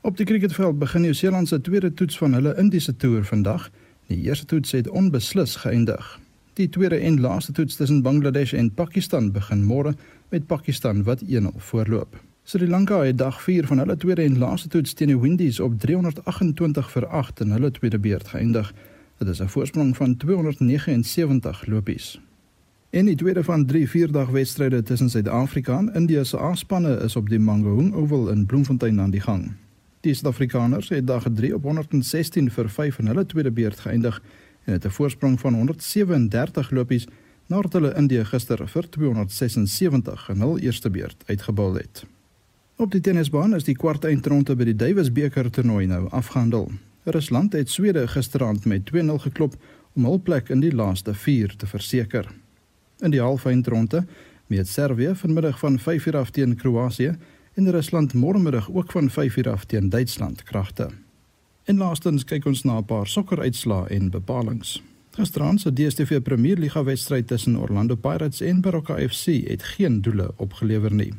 [0.01, 3.69] Op die cricketveld begin Nieu-Seeland se tweede toets van hulle Indiese toer vandag.
[4.07, 6.19] Die eerste toets het onbeslis geëindig.
[6.53, 9.93] Die tweede en laaste toets tussen Bangladesh en Pakistan begin môre
[10.29, 12.15] met Pakistan wat 1-0 voorloop.
[12.43, 15.79] Sri Lanka het dag 4 van hulle tweede en laaste toets teen die Windies op
[15.79, 18.73] 328 vir 8 in hulle tweede beurt geëindig.
[19.17, 22.19] Dit is 'n voorsprong van 279 lopies.
[22.89, 27.29] En die tweede van 3 vierdag wedstryde tussen Suid-Afrika en Indië se aanspanne is op
[27.29, 29.51] die Mangaung Oval in Bloemfontein aan die gang.
[29.99, 34.21] Die Suid-Afrikaners het dag 3 op 116 vir 5 in hulle tweede beurt geëindig
[34.63, 37.07] en het 'n voorsprong van 137 lopies
[37.45, 42.05] nadat hulle Indië gister vir 276 in hul eerste beurt uitgebal het.
[42.75, 46.71] Op die tennisbaan is die kwart eindronde by die Davis beker toernooi nou afgehandel.
[47.03, 49.55] Rusland het Swede gisteraand met 2-0 geklop
[49.93, 52.27] om hul plek in die laaste 4 te verseker.
[52.99, 54.03] In die halve eindronde
[54.47, 57.11] meet Servië vanmiddag van 5:00 af teen Kroasie
[57.53, 60.89] en Rusland môremiddag ook van 5:00 af teen Duitsland kragte.
[61.63, 64.79] En laastens kyk ons na 'n paar sokkeruitslae en bepalinge.
[65.11, 70.31] Gisterand se DStv Premier Liga wedstryd tussen Orlando Pirates en Baroka FC het geen doele
[70.35, 71.13] opgelewer nie.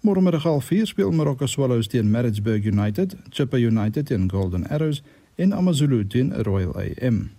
[0.00, 5.02] Môremiddag al 4 speel Marokko Swallows teen Maritzburg United, Chippa United teen Golden Arrows
[5.34, 7.30] en AmaZulu teen Royal AM.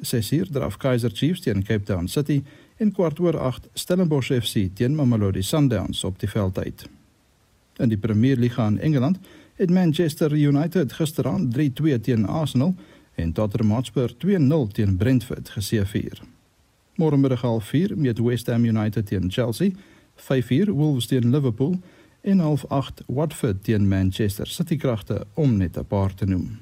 [0.00, 2.42] Sesier draf Kaizer Chiefs teen Cape Town City
[2.80, 6.86] en kwart oor 8 Stellenbosch FC teen Mamelodi Sundowns op die veld uit.
[7.76, 9.18] In die Premier Liga in Engeland
[9.54, 12.74] het Manchester United gisteraan 3-2 teen Arsenal
[13.14, 16.22] en Tottenham Hotspur 2-0 teen Brentford geseëvier.
[16.96, 19.70] Môremiddag half 4 meet West Ham United teen Chelsea,
[20.16, 21.76] 5-4 Wolves teen Liverpool
[22.20, 26.58] en half 8 Watford teen Manchester City kragte om net 'n paar te noem.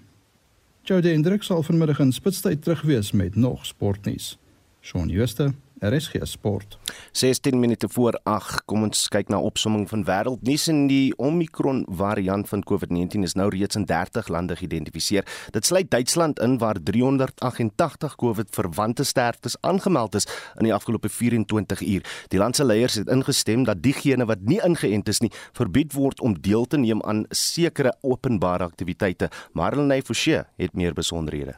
[0.83, 4.38] Jody Hendrik sal vanmiddag in Spitstyd terug wees met nog sportnuus.
[4.81, 6.78] Shaun Schuster RSG Sport.
[7.12, 8.64] 16 minute voor 8.
[8.64, 13.48] Kom ons kyk na opsomming van wêreldnuus en die Omicron variant van COVID-19 is nou
[13.54, 15.26] reeds in 30 lande geïdentifiseer.
[15.50, 22.12] Dit sluit Duitsland in waar 388 COVID-verwante sterftes aangemeld is in die afgelope 24 uur.
[22.28, 26.20] Die land se leiers het ingestem dat diegene wat nie ingeënt is nie, verbied word
[26.20, 29.30] om deel te neem aan sekere openbare aktiwiteite.
[29.52, 31.56] Marlene Forsie het meer besonderhede.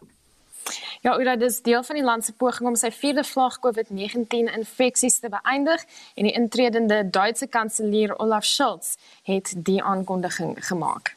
[1.00, 5.14] Ja, Ura, dis deel van die land se poging om sy vierde vlak COVID-19 infeksies
[5.22, 11.14] te beëindig en die intredende Duitse kanselier Olaf Scholz het die aankondiging gemaak.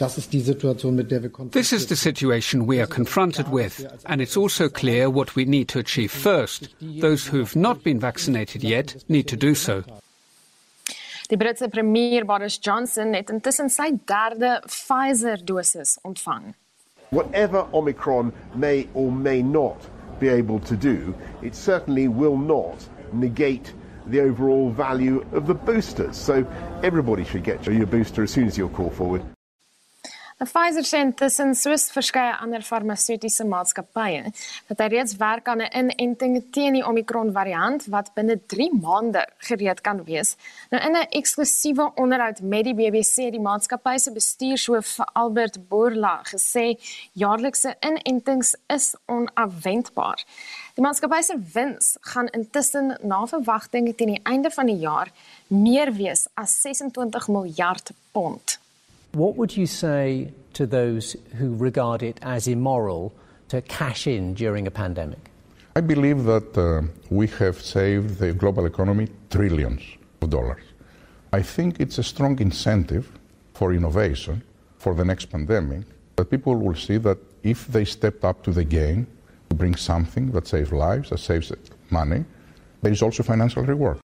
[0.00, 5.68] This is the situation we are confronted with, and it's also clear what we need
[5.68, 6.74] to achieve first.
[6.80, 9.82] Those who've not been vaccinated yet need to do so.
[11.28, 16.54] Die Britse premier Boris Johnson het intussen sy derde Pfizer-dosis ontvang.
[17.10, 19.88] Whatever Omicron may or may not
[20.20, 23.74] be able to do, it certainly will not negate
[24.06, 26.16] the overall value of the boosters.
[26.16, 26.46] So
[26.84, 29.24] everybody should get your booster as soon as you're called forward.
[30.40, 34.30] Pfizer sê intussen soos verskeie ander farmaseutiese maatskappye
[34.70, 39.26] dat hy reeds werk aan 'n inenting teen die Omicron variant wat binne 3 maande
[39.48, 40.36] gereed kan wees.
[40.70, 46.22] Nou in 'n eksklusiewe onderhoud met die BBC het die maatskappy se bestuurshoof Albert Bourla
[46.24, 46.80] gesê
[47.12, 50.24] jaarlikse inentings is onafwendbaar.
[50.74, 55.12] Die maatskappy se wins gaan intussen na verwagting teen die einde van die jaar
[55.48, 58.59] meer wees as 26 miljard pond.
[59.12, 63.12] What would you say to those who regard it as immoral
[63.48, 65.30] to cash in during a pandemic?
[65.74, 69.82] I believe that uh, we have saved the global economy trillions
[70.22, 70.62] of dollars.
[71.32, 73.10] I think it's a strong incentive
[73.54, 74.42] for innovation
[74.78, 75.84] for the next pandemic
[76.16, 79.06] that people will see that if they stepped up to the game
[79.48, 81.52] to bring something that saves lives, that saves
[81.90, 82.24] money,
[82.82, 83.99] there is also financial reward.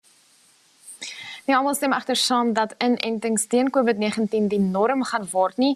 [1.45, 5.75] Nie almal stem agter saam dat inentings teen COVID-19 die norm gaan word nie.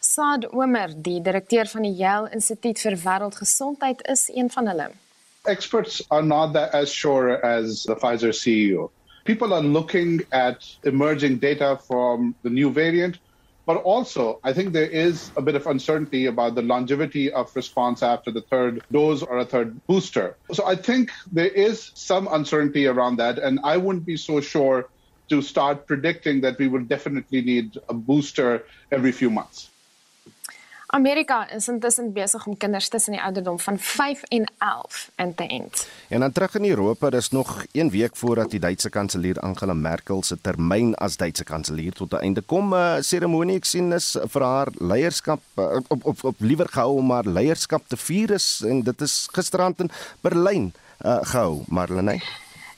[0.00, 4.86] Saad Omer, die direkteur van die Yale Instituut vir Wêreldgesondheid, is een van hulle.
[5.44, 8.88] Experts are not that as sure as the Pfizer CEO.
[9.26, 13.18] People are looking at emerging data from the new variant,
[13.66, 18.02] but also I think there is a bit of uncertainty about the longevity of response
[18.02, 20.36] after the third dose or a third booster.
[20.52, 24.88] So I think there is some uncertainty around that, and I wouldn't be so sure
[25.30, 29.70] to start predicting that we will definitely need a booster every few months.
[30.90, 35.46] Amerika is intussen besig om kinders tussen die ouderdom van 5 en 11 in te
[35.46, 35.84] ent.
[36.08, 40.22] En dan terug in Europa, dis nog 1 week voordat die Duitse kanselier Angela Merkel
[40.22, 42.74] se termyn as Duitse kanselier tot 'n einde kom.
[42.74, 46.98] 'n uh, Seremonie ek sien is vir haar leierskap uh, op op op liewer gehou
[46.98, 49.90] om haar leierskap te vier is en dit is gisterand in
[50.20, 50.72] Berlyn
[51.04, 52.20] uh, gehou, Marlene.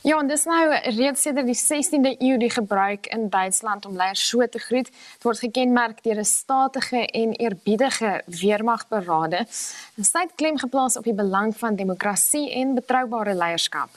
[0.03, 0.63] Ja, en dis nou
[0.97, 4.89] reeds sedert die 16de eeu die gebruik in Duitsland om leiers so te groet.
[4.91, 9.47] Dit word gekenmerk deur 'n statige en eerbiedige weermagberade.
[9.97, 13.91] En sy het klem geplaas op die belang van demokrasie en betroubare leierskap.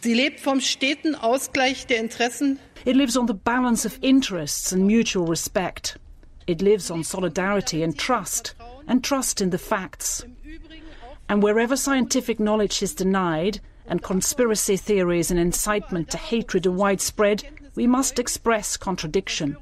[0.00, 2.58] Sie lebt vom steten Ausgleich der Interessen.
[2.84, 5.96] It lives on the balance of interests and mutual respect.
[6.44, 8.54] It lives on solidarity and trust,
[8.86, 10.24] and trust in the facts.
[11.26, 17.44] And wherever scientific knowledge is denied, and conspiracy theories and incitement to hatred are widespread,
[17.74, 19.56] we must express contradiction.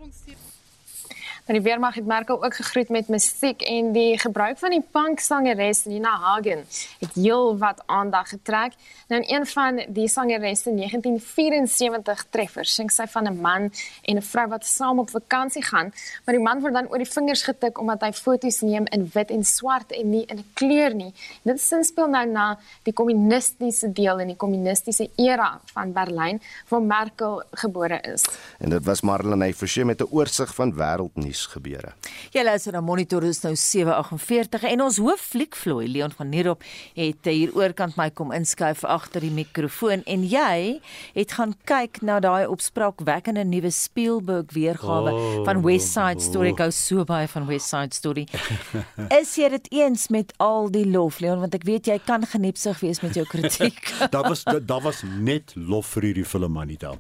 [1.47, 5.85] En die weermag het Merkel ook gegroet met musiek en die gebruik van die punksangeres
[5.85, 6.65] Nina Hagen
[6.99, 8.73] het heel wat aandag getrek.
[9.09, 13.73] Nou een van die sangeres se 1974 treffers sing sy van 'n man
[14.03, 15.93] en 'n vrou wat saam op vakansie gaan,
[16.25, 19.31] maar die man word dan oor die vingers getik omdat hy foto's neem in wit
[19.31, 21.15] en swart en nie in 'n kleur nie.
[21.43, 27.43] Dit sinspel nou na die kommunistiese deel in die kommunistiese era van Berlyn waar Merkel
[27.51, 28.25] gebore is.
[28.59, 31.95] En dit was Marlene Forsie met 'n oorsig van wêreldnuus nuus gebeure.
[32.35, 36.65] Jy luister na Monitor is nou 7:48 en ons hoof fliekvloei Leon van Nierop
[36.95, 40.81] het hier oorkant my kom inskuif agter die mikrofoon en jy
[41.15, 46.53] het gaan kyk na daai opspraakwekkende nuwe Spielberg weergawe oh, van West Side Story.
[46.55, 48.27] Ek hou so baie van West Side Story.
[49.21, 52.81] is jy dit eens met al die lof Leon want ek weet jy kan geniepsig
[52.83, 53.79] wees met jou kritiek.
[54.15, 56.97] daar was daar was net lof vir hierdie film Anita.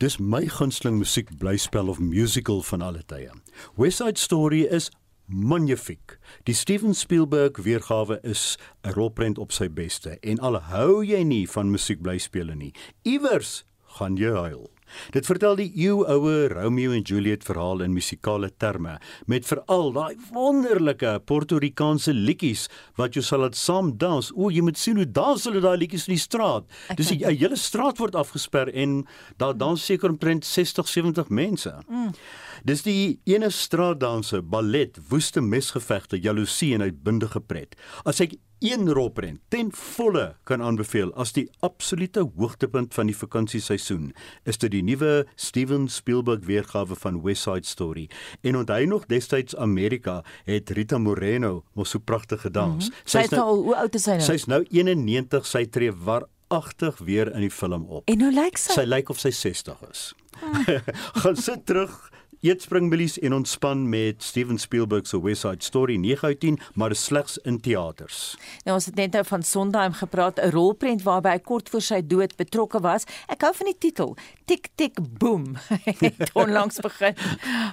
[0.00, 3.32] Dis my gunsteling musiekblyspel of musical van alle tye.
[3.76, 4.90] West Side Story is
[5.26, 6.18] magnifiek.
[6.44, 11.48] Die Steven Spielberg weergawe is 'n rolprent op sy beste en al hou jy nie
[11.48, 13.64] van musiekblyspele nie, iewers
[13.98, 14.75] gaan jy huil.
[15.14, 21.20] Dit vertel die eeuoue Romeo en Juliet verhaal in musikale terme met veral daai wonderlike
[21.26, 22.66] Porto-Rikaanse liedjies
[23.00, 24.32] wat jy sal laat saam dans.
[24.34, 26.66] O, jy moet sien hoe dans hulle daai liedjies in die straat.
[26.96, 29.04] Dis 'n hele straat word afgesper en
[29.36, 31.72] daar dans seker omtrent 60, 70 mense.
[31.88, 32.12] Mm.
[32.64, 37.76] Dis die ene straatdanse, ballet, woeste mesgevegte, jaloesie en uitbundige pret.
[38.04, 44.12] As ek een rolprent ten volle kan aanbeveel as die absolute hoogtepunt van die vakansieseisoen
[44.48, 48.08] is dit die nuwe Steven Spielberg weergawe van West Side Story.
[48.40, 52.88] En onthou nog destyds Amerika het Rita Moreno mos so pragtig gedans.
[52.88, 53.02] Mm -hmm.
[53.04, 54.22] sy is nou, nou hoe oud is sy nou?
[54.22, 58.08] sy's nou 91 sy tree waar agtig weer in die film op.
[58.08, 58.72] En hoe lyk sy?
[58.72, 60.14] Sy lyk of sy 60 is.
[60.40, 60.68] Ah.
[61.22, 62.10] gaan sit terug
[62.44, 66.94] Eet springbilies en ontspan met Steven Spielberg se West Side Story 9 uit 10, maar
[66.94, 68.36] slegs in teaters.
[68.64, 72.02] Nou ons het net nou van Sondheim gepraat, 'n rolprent waarby hy kort voor sy
[72.06, 73.04] dood betrokke was.
[73.26, 75.56] Ek hou van die titel, Tik Tik Boom.
[75.84, 77.14] Het onlangs begin.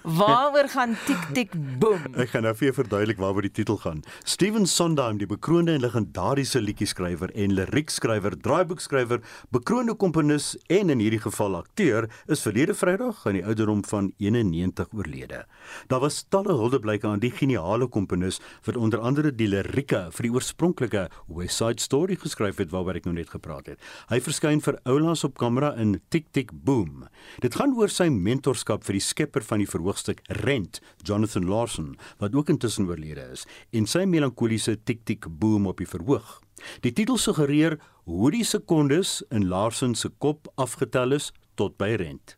[0.04, 2.16] Waaroor gaan Tik Tik Boom?
[2.16, 4.02] Ek gaan nou vir jou verduidelik waaroor die titel gaan.
[4.24, 11.22] Steven Sondheim, die bekroonde en legendariese liedjie-skrywer en liriekskrywer, draaiboekskrywer, bekroonde komponis en in hierdie
[11.22, 15.44] geval akteur, is verlede Vrydag aan die ouderdom van 91 90 oorlede.
[15.92, 20.34] Daar was talle huldeblyke aan die geniale komponis wat onder andere die lirieke vir die
[20.34, 23.82] oorspronklike West Side Story geskryf het waaroor ek nou net gepraat het.
[24.12, 27.08] Hy verskyn vir Oulas op kamera in Tik Tik Boom.
[27.44, 32.36] Dit gaan oor sy mentorskap vir die skepper van die verhoogstuk Rent, Jonathan Larson, wat
[32.38, 36.40] ook intussen oorlede is, en sy melankoliese Tik Tik Boom op die verhoog.
[36.86, 42.38] Die titel suggereer hoe die sekondes in Larson se kop afgetel is tot by Rent.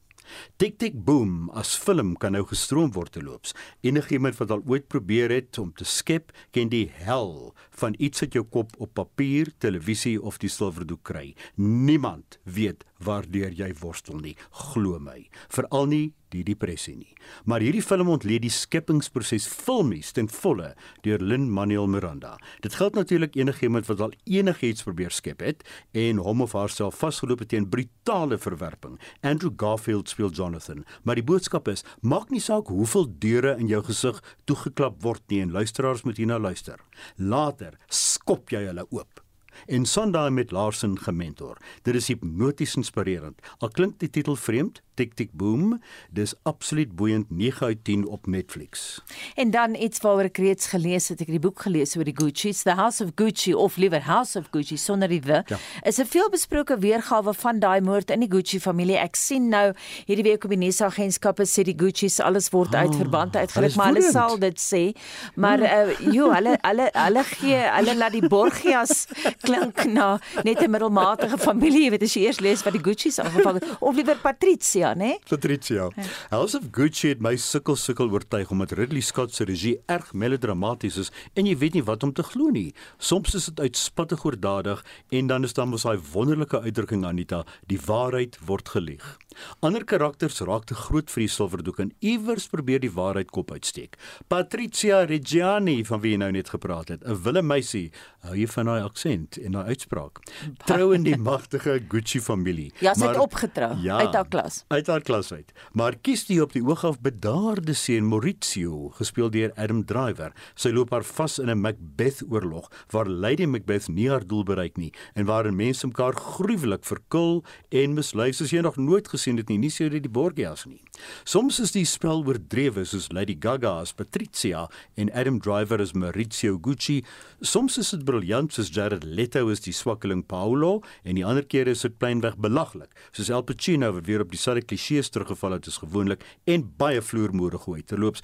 [0.57, 3.53] Tick Tick Boom as film kan nou gestroom word te loops.
[3.85, 8.37] Enigiemand wat al ooit probeer het om te skep, ken die hel van iets uit
[8.37, 11.33] jou kop op papier, televisie of die silwerdoek kry.
[11.55, 15.25] Niemand weet waardeur jy worstel nie, glo my.
[15.53, 16.05] Veral nie
[16.35, 17.13] die depressie nie.
[17.45, 20.73] Maar hierdie film ontleed die skepingsproses filmies ten volle
[21.05, 22.35] deur Lin Manuel Miranda.
[22.65, 27.45] Dit geld natuurlik enigiemand wat al enigiets probeer skep het en hom of haarself vasgeloop
[27.45, 28.99] het teen brutale verwerping.
[29.21, 33.83] Andrew Garfield speel Jonathan, maar die boodskap is: maak nie saak hoeveel deure in jou
[33.83, 36.79] gesig toegeklap word nie en luisteraars moet hierna luister.
[37.17, 39.24] Later skop jy hulle oop
[39.65, 41.57] en Sondag met Larsen gementor.
[41.81, 43.39] Dit is hipnoties inspirerend.
[43.57, 45.81] Al klink die titel vreemd, Tik Tik Boom,
[46.15, 49.03] dis absoluut boeiend 9 uit 10 op Netflix.
[49.35, 52.15] En dan iets waaroor ek reeds gelees het, ek het die boek gelees oor die
[52.15, 55.43] Gucci's, The House of Gucci of liewer House of Gucci sonder die the.
[55.51, 55.59] Ja.
[55.83, 58.97] Is 'n veelbesproke weergawe van daai moord in die Gucci familie.
[58.97, 59.73] Ek sien nou
[60.05, 63.93] hierdie week op die nuusagentskappe sê die Gucci's alles word oh, uit verband uitgeruk, maar
[63.93, 64.95] hulle sal dit sê.
[65.35, 69.07] Maar uh, jo, hulle hulle hulle gee hulle laat die Borgias
[69.45, 73.19] klink na net 'n middelmatige familie, jy weet as jy eers lees wat die Gucci's
[73.19, 75.15] aangevang het of liewer Patricia, né?
[75.29, 75.89] Patricia.
[75.95, 76.03] Ja.
[76.29, 80.97] House of Gucci het my sukkel sukkel oortuig omdat Ridley Scott se regie erg melodramaties
[80.97, 82.73] is en jy weet nie wat om te glo nie.
[82.97, 87.79] Soms is dit uitspattig oordadig en dan is daar mos daai wonderlike uitdrukking Anita, die
[87.85, 89.17] waarheid word gelieg.
[89.59, 93.97] Ander karakters raak te groot vir die silwerdoek en iewers probeer die waarheid kop uitsteek.
[94.31, 97.91] Patricia Reggiani van wie jy nou net gepraat het, 'n wille meisie,
[98.23, 100.21] hou jy van haar aksent en haar uitspraak.
[100.69, 102.71] Trou in die magtige Gucci familie.
[102.79, 104.63] Ja, sy het opgetrou ja, uit haar klas.
[104.67, 105.51] Uit haar klas uit.
[105.73, 110.33] Maar kies die op die oog af bedaarde seun Maurizio, gespeel deur Adam Driver.
[110.55, 114.77] Sy loop haar vas in 'n Macbeth oorlog waar Lady Macbeth nie haar doel bereik
[114.77, 119.49] nie en waarin mense mekaar gruwelik verkil en mislei soos jy nog nooit gesien het
[119.49, 120.81] nie, nie sou dit die Borgias nie.
[121.23, 126.57] Soms is die spel oordrewe soos Lady Gaga as Patricia en Adam Driver as Maurizio
[126.61, 127.03] Gucci.
[127.41, 131.71] Soms is dit briljant soos Jared Leto as die swakkeling Paolo en die ander kere
[131.71, 135.81] is dit plainweg belaglik, soos Al Pacino wat weer op dieselfde klisjées teruggeval het as
[135.81, 137.81] gewoonlik en baie vloermoere gooi.
[137.81, 138.21] Terloops,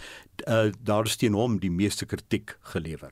[0.47, 3.11] uh, daar steen hom die meeste kritiek gelewer.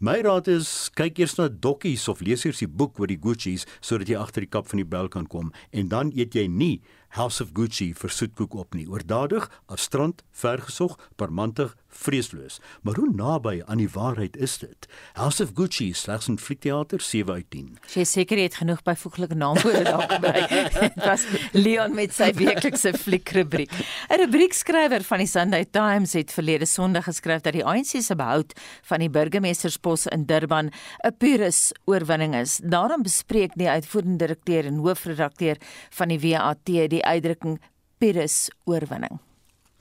[0.00, 3.64] My raad is kyk eers na dokkies of lees eers die boek oor die Gucci's
[3.80, 6.82] sodat jy agter die kap van die bel kan kom en dan eet jy nie
[7.16, 8.86] House of Gucci vir soetkoek op nie.
[8.88, 12.60] Oordadig, afstrand, vergesog, parmantig, vreesloos.
[12.82, 14.88] Maar hoe naby aan die waarheid is dit?
[15.12, 17.78] House of Gucci slegs 'n fliekteater 7 uit 10.
[17.94, 20.48] Jy seker jy het genoeg byvoeglike naamwoorde daar gebruik.
[20.80, 23.70] Dit was Leon met sy weeklikse fliekrubriek.
[24.08, 28.52] 'n Rubriekskrywer van die Sunday Times het verlede Sondag geskryf dat die ANC se behoud
[28.82, 30.70] van die burgemeesterspos in Durban
[31.04, 32.60] 'n pures oorwinning is.
[32.64, 35.56] Daarom bespreek die uitvoerende direkteur en hoofredakteur
[35.90, 37.60] van die WAT die uitdrukking
[37.98, 39.20] pures oorwinning.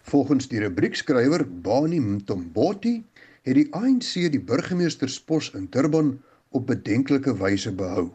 [0.01, 2.95] Volgens die rubriekskrywer Bani Mtomboti
[3.45, 6.15] het die ANC die burgemeesterspos in Durban
[6.49, 8.07] op bedenklike wyse behou.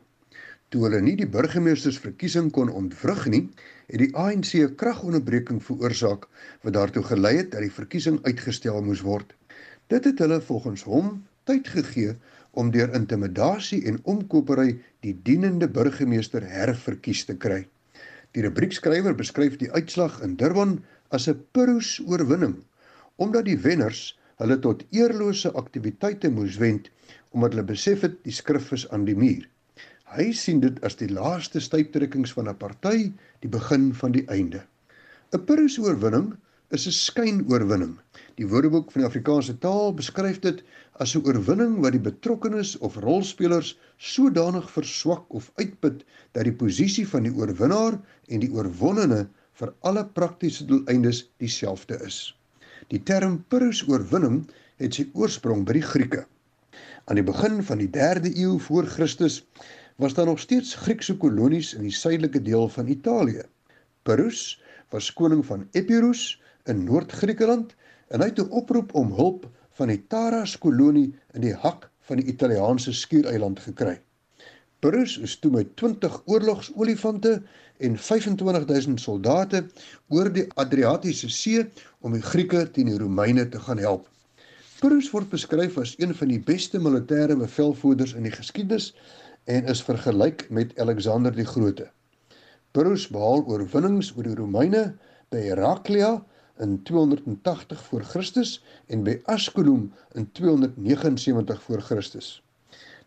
[0.68, 3.42] Toe hulle nie die burgemeestersverkiesing kon ontwrig nie,
[3.86, 6.26] het die ANC 'n kragonderbreking veroorsaak
[6.62, 9.34] wat daartoe gelei het dat die verkiesing uitgestel moes word.
[9.86, 12.16] Dit het hulle volgens hom tyd gegee
[12.50, 17.68] om deur intimidasie en omkopery die dienende burgemeester herverkies te kry.
[18.32, 20.80] Die rubriekskrywer beskryf die uitslag in Durban
[21.10, 22.56] as 'n pyrrhus oorwinning
[23.16, 26.90] omdat die wenners hulle tot eerlose aktiwiteite moes wend
[27.30, 29.44] omdat hulle besef het die skrif is aan die muur.
[30.16, 34.62] Hy sien dit as die laaste stuiptrekkings van 'n party, die begin van die einde.
[35.34, 36.34] 'n Pyrrhus oorwinning
[36.70, 37.96] is 'n skynoorwinning.
[38.36, 40.62] Die Woordeboek van die Afrikaanse taal beskryf dit
[41.02, 47.06] as 'n oorwinning wat die betrokkenes of rolspelers sodanig verswak of uitput dat die posisie
[47.08, 52.18] van die oorwinnaar en die oorwonnene vir alle praktiese doeleindes dieselfde is.
[52.92, 54.42] Die term Pyrrhus oorwinning
[54.82, 56.26] het sy oorsprong by die Grieke.
[57.06, 59.40] Aan die begin van die 3de eeu voor Christus
[60.02, 63.46] was daar nog steeds Griekse kolonies in die suidelike deel van Italië.
[64.04, 64.58] Pyrrhus
[64.92, 66.36] was koning van Epirus
[66.68, 67.72] in Noord-Griekeland
[68.12, 69.48] en hy het 'n oproep om hulp
[69.78, 74.00] van die Taras kolonie in die hak van die Italiaanse skiereiland gekry.
[74.80, 77.42] Pyrrhus is toe met 20 oorlogsolifante
[77.78, 79.64] en 25000 soldate
[80.08, 81.64] oor die Adriatiese See
[82.00, 84.06] om die Grieke teen die Romeine te gaan help.
[84.80, 88.92] Pyrrhus word beskryf as een van die beste militêre bevelvoerders in die geskiedenis
[89.48, 91.88] en is vergelyk met Alexander die Grote.
[92.76, 94.82] Pyrrhus behaal oorwinnings oor die Romeine
[95.32, 96.18] by Heraklia
[96.60, 98.58] in 280 voor Christus
[98.92, 102.28] en by Asculum in 279 voor Christus.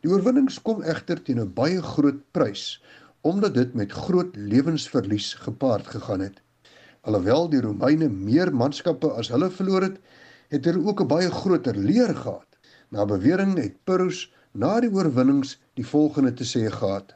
[0.01, 2.79] Die oorwinnings kom egter teen 'n baie groot prys
[3.21, 6.41] omdat dit met groot lewensverlies gepaard gegaan het.
[7.01, 9.97] Alhoewel die Romeine meer manskappe as hulle verloor het,
[10.49, 12.47] het hulle ook 'n baie groter leer gehad.
[12.89, 17.15] Na bewering het Pyrrhus na die oorwinnings die volgende te sê gehad: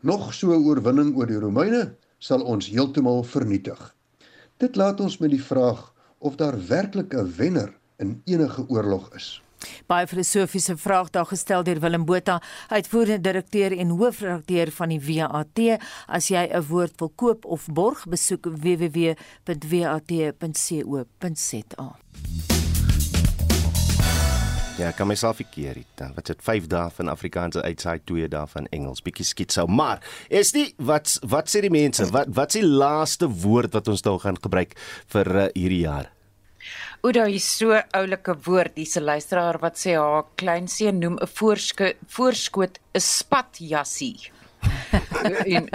[0.00, 3.94] Nog so 'n oorwinning oor die Romeine sal ons heeltemal vernietig.
[4.56, 9.41] Dit laat ons met die vraag of daar werklik 'n wenner in enige oorlog is.
[9.86, 15.58] Baie filosofiese vraag daar gestel deur Willem Botha, uitvoerende direkteur en hoofredakteur van die WAT.
[16.06, 19.16] As jy 'n woord wil koop of borg, besoek www.wat.co.za.
[24.78, 26.14] Ja, kan myself verkeer het.
[26.14, 29.02] Wat dit 5 dae van Afrikaanse uitsaai, 2 dae van Engels.
[29.04, 29.66] Bietjie skitsou.
[29.68, 32.08] Maar is die wat wat sê die mense?
[32.10, 34.74] Wat wat is die laaste woord wat ons nou gaan gebruik
[35.12, 36.11] vir uh, hierdie jaar?
[37.02, 38.76] Ouda is so oulike woord.
[38.76, 44.32] Dis 'n luisteraar wat sê haar kleinseun noem 'n voorskoot voorskoot 'n spatjassie.
[45.56, 45.68] en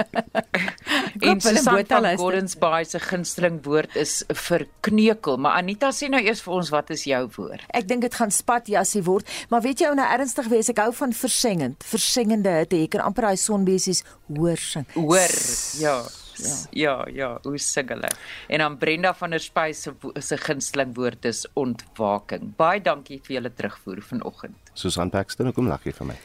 [1.20, 1.86] en Susan
[2.18, 6.70] Gordon's by se gunsteling woord is vir kneukel, maar Anita sê nou eers vir ons
[6.74, 7.66] wat is jou woord?
[7.78, 10.94] Ek dink dit gaan spatjassie word, maar weet jy ou nou ernstig wees, ek hou
[11.02, 12.80] van versengend, versengende hitte.
[12.80, 14.88] Jy kan amper daai sonbesies hoor sing.
[14.96, 15.36] Hoor,
[15.82, 16.00] ja.
[16.44, 18.10] Ja, ja, ja, hoe sing hulle?
[18.48, 22.54] En dan Brenda van der Spy se se gunsteling woord is ontwaking.
[22.58, 24.74] Baie dankie vir julle terugvoer vanoggend.
[24.74, 26.20] Susan Paxton, kom lag hier vir my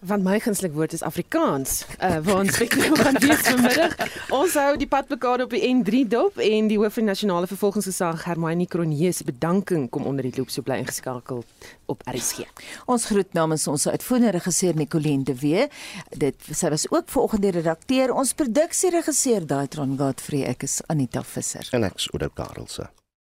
[0.00, 1.84] want my gunsteling woord is Afrikaans.
[1.98, 3.94] Uh waar ons kyk nou gaan wees vanmiddag.
[4.34, 8.66] Ons hou die padbekade op die N3 dop en die hoof van nasionale vervolgingsgesag Hermione
[8.70, 11.42] Cronje se bedanking kom onder die loop so bly ingeskakel
[11.90, 12.46] op RSG.
[12.86, 15.66] Ons groet namens ons uitvoerende regisseur Nicoline de Wee.
[16.14, 18.14] Dit sy was ook vanoggend die redakteur.
[18.14, 20.46] Ons produksieregisseur Daitron Godfrey.
[20.48, 21.66] Ek is Anita Visser.
[21.72, 22.90] En ek's Oudo Karelse.